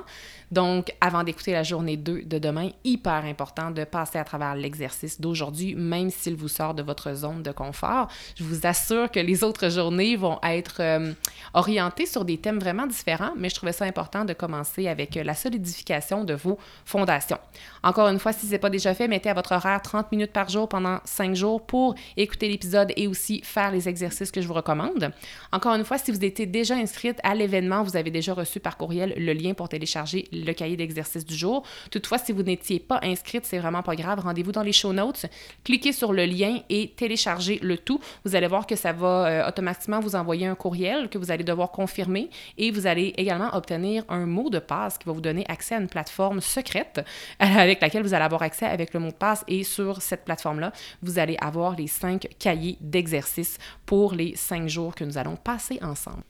Donc, 0.52 0.94
avant 1.02 1.24
d'écouter 1.24 1.54
la 1.54 1.64
journée 1.64 1.98
2 1.98 2.24
de 2.24 2.40
demain, 2.40 2.72
hyper 2.84 3.26
important 3.26 3.72
de 3.72 3.86
passer 3.86 4.18
à 4.18 4.24
travers 4.24 4.56
l'exercice 4.56 5.22
d'aujourd'hui, 5.22 5.76
même 5.76 6.10
s'il 6.10 6.36
vous 6.36 6.48
sort 6.48 6.74
de 6.74 6.84
votre 6.84 7.14
zone 7.14 7.42
de 7.42 7.52
confort. 7.52 8.08
Je 8.36 8.44
vous 8.44 8.66
assure 8.66 9.10
que 9.10 9.20
les 9.20 9.44
autres 9.44 9.70
journées 9.70 10.16
vont 10.16 10.40
être 10.44 10.82
euh, 10.82 11.14
orientées 11.54 12.06
sur 12.06 12.26
des 12.26 12.38
thèmes 12.38 12.60
vraiment 12.60 12.86
différents, 12.86 13.34
mais 13.38 13.50
je 13.50 13.56
trouvais 13.56 13.72
ça 13.72 13.86
important 13.86 14.26
de 14.26 14.34
commencer 14.34 14.88
avec 14.88 15.16
la 15.16 15.36
solidification 15.36 16.24
de 16.24 16.34
vos 16.34 16.60
fondations. 16.86 17.40
Encore 17.84 18.10
une 18.10 18.20
fois, 18.20 18.34
si 18.34 18.46
ce 18.46 18.52
n'est 18.52 18.60
pas 18.60 18.70
déjà 18.70 18.94
fait, 18.94 19.08
mettez 19.08 19.30
à 19.30 19.34
votre 19.34 19.54
horaire 19.54 19.82
30 19.82 20.12
minutes 20.12 20.34
par 20.34 20.50
jour 20.50 20.68
pendant 20.68 21.00
5 21.06 21.36
jours 21.36 21.66
pour 21.66 21.96
écouter 22.18 22.48
l'épisode 22.48 22.92
et 22.96 23.08
aussi 23.08 23.42
faire 23.44 23.72
les 23.72 23.90
exercices 23.90 24.32
que 24.32 24.42
je 24.42 24.48
vous 24.48 24.54
recommande. 24.54 25.12
Encore 25.52 25.76
une 25.76 25.86
fois, 25.86 25.98
si 25.98 26.12
vous 26.12 26.24
étiez 26.24 26.46
déjà 26.46 26.76
inscrite 26.76 27.18
à 27.24 27.36
l'événement, 27.36 27.84
vous 27.84 27.96
avez 27.96 28.12
déjà 28.12 28.34
reçu 28.34 28.60
par 28.60 28.78
courriel 28.78 29.14
le 29.18 29.34
lien 29.34 29.54
pour 29.54 29.70
télécharger 29.70 30.28
le 30.32 30.52
cahier 30.54 30.78
d'exercice 30.78 31.26
du 31.26 31.36
jour. 31.36 31.64
Toutefois, 31.92 32.18
si 32.18 32.32
vous 32.32 32.44
n'étiez 32.44 32.80
pas 32.80 33.00
inscrite, 33.04 33.46
c'est 33.46 33.60
vraiment 33.60 33.84
pas 33.84 33.96
grave. 33.96 34.20
Rendez-vous 34.20 34.52
dans 34.52 34.64
les 34.64 34.74
show 34.74 34.94
notes, 34.94 35.26
cliquez 35.64 35.92
sur 35.92 36.14
le 36.14 36.26
lien 36.26 36.60
et 36.70 36.94
téléchargez 36.96 37.60
le 37.62 37.78
tout. 37.78 38.00
Vous 38.26 38.36
allez 38.36 38.48
voir 38.48 38.68
que 38.68 38.76
ça 38.76 38.94
va 38.94 39.28
euh, 39.28 39.48
automatiquement 39.48 40.00
vous 40.00 40.16
envoyer 40.16 40.48
un 40.48 40.56
courriel 40.56 41.10
que 41.10 41.18
vous 41.18 41.32
allez 41.32 41.44
devoir 41.44 41.72
confirmer 41.72 42.30
et 42.58 42.72
vous 42.72 42.88
allez 42.88 43.14
également 43.18 43.54
obtenir 43.54 44.04
un 44.10 44.26
mot 44.26 44.50
de 44.50 44.60
passe 44.60 44.98
qui 44.98 45.06
va 45.06 45.14
vous 45.14 45.22
donner 45.22 45.46
accès 45.48 45.76
à 45.76 45.80
une 45.80 45.88
plateforme 45.88 46.42
secrète 46.42 47.06
avec 47.40 47.82
laquelle 47.82 48.04
vous 48.04 48.14
allez 48.14 48.26
avoir 48.26 48.42
accès 48.42 48.66
avec 48.66 48.94
le 48.94 49.00
mot 49.00 49.10
de 49.10 49.14
passe 49.14 49.44
et 49.48 49.64
sur 49.64 50.02
cette 50.02 50.26
plateforme-là, 50.26 50.72
vous 51.02 51.20
allez 51.20 51.38
avoir 51.40 51.76
les 51.76 51.88
cinq 51.88 52.28
cahiers 52.40 52.78
d'exercice 52.82 53.58
pour 53.86 54.14
les 54.14 54.36
cinq 54.36 54.68
jours 54.68 54.96
que 54.96 55.04
nous 55.04 55.18
allons 55.18 55.36
passer 55.36 55.80
ensemble. 55.82 56.24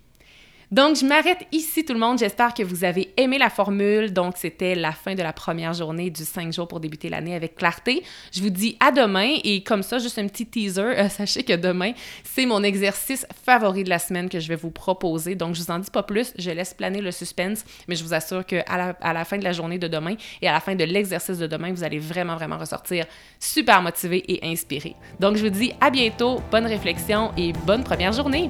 Donc, 0.73 0.95
je 0.95 1.05
m'arrête 1.05 1.45
ici, 1.51 1.85
tout 1.85 1.93
le 1.93 1.99
monde. 1.99 2.17
J'espère 2.17 2.51
que 2.51 2.63
vous 2.63 2.83
avez 2.83 3.13
aimé 3.15 3.37
la 3.37 3.51
formule. 3.51 4.11
Donc, 4.11 4.33
c'était 4.37 4.73
la 4.73 4.91
fin 4.91 5.13
de 5.13 5.21
la 5.21 5.31
première 5.31 5.71
journée 5.75 6.09
du 6.09 6.25
5 6.25 6.51
jours 6.51 6.67
pour 6.67 6.79
débuter 6.79 7.09
l'année 7.09 7.35
avec 7.35 7.53
clarté. 7.53 8.01
Je 8.31 8.41
vous 8.41 8.49
dis 8.49 8.75
à 8.79 8.91
demain 8.91 9.35
et 9.43 9.61
comme 9.61 9.83
ça, 9.83 9.99
juste 9.99 10.17
un 10.17 10.27
petit 10.27 10.47
teaser. 10.47 10.81
Euh, 10.81 11.09
sachez 11.09 11.43
que 11.43 11.53
demain, 11.53 11.91
c'est 12.23 12.47
mon 12.47 12.63
exercice 12.63 13.27
favori 13.45 13.83
de 13.83 13.89
la 13.89 13.99
semaine 13.99 14.29
que 14.29 14.39
je 14.39 14.47
vais 14.47 14.55
vous 14.55 14.71
proposer. 14.71 15.35
Donc, 15.35 15.53
je 15.53 15.61
vous 15.61 15.69
en 15.69 15.77
dis 15.77 15.91
pas 15.91 16.01
plus. 16.01 16.33
Je 16.39 16.49
laisse 16.49 16.73
planer 16.73 17.01
le 17.01 17.11
suspense, 17.11 17.63
mais 17.87 17.95
je 17.95 18.03
vous 18.03 18.15
assure 18.15 18.43
qu'à 18.43 18.63
à 18.65 19.13
la 19.13 19.25
fin 19.25 19.37
de 19.37 19.43
la 19.43 19.51
journée 19.51 19.77
de 19.77 19.87
demain 19.87 20.15
et 20.41 20.47
à 20.47 20.53
la 20.53 20.59
fin 20.59 20.73
de 20.73 20.85
l'exercice 20.85 21.37
de 21.37 21.45
demain, 21.45 21.71
vous 21.71 21.83
allez 21.83 21.99
vraiment, 21.99 22.33
vraiment 22.33 22.57
ressortir 22.57 23.05
super 23.39 23.83
motivé 23.83 24.23
et 24.27 24.51
inspiré. 24.51 24.95
Donc, 25.19 25.35
je 25.35 25.43
vous 25.43 25.51
dis 25.51 25.71
à 25.79 25.91
bientôt, 25.91 26.41
bonne 26.49 26.65
réflexion 26.65 27.31
et 27.37 27.53
bonne 27.67 27.83
première 27.83 28.11
journée. 28.11 28.49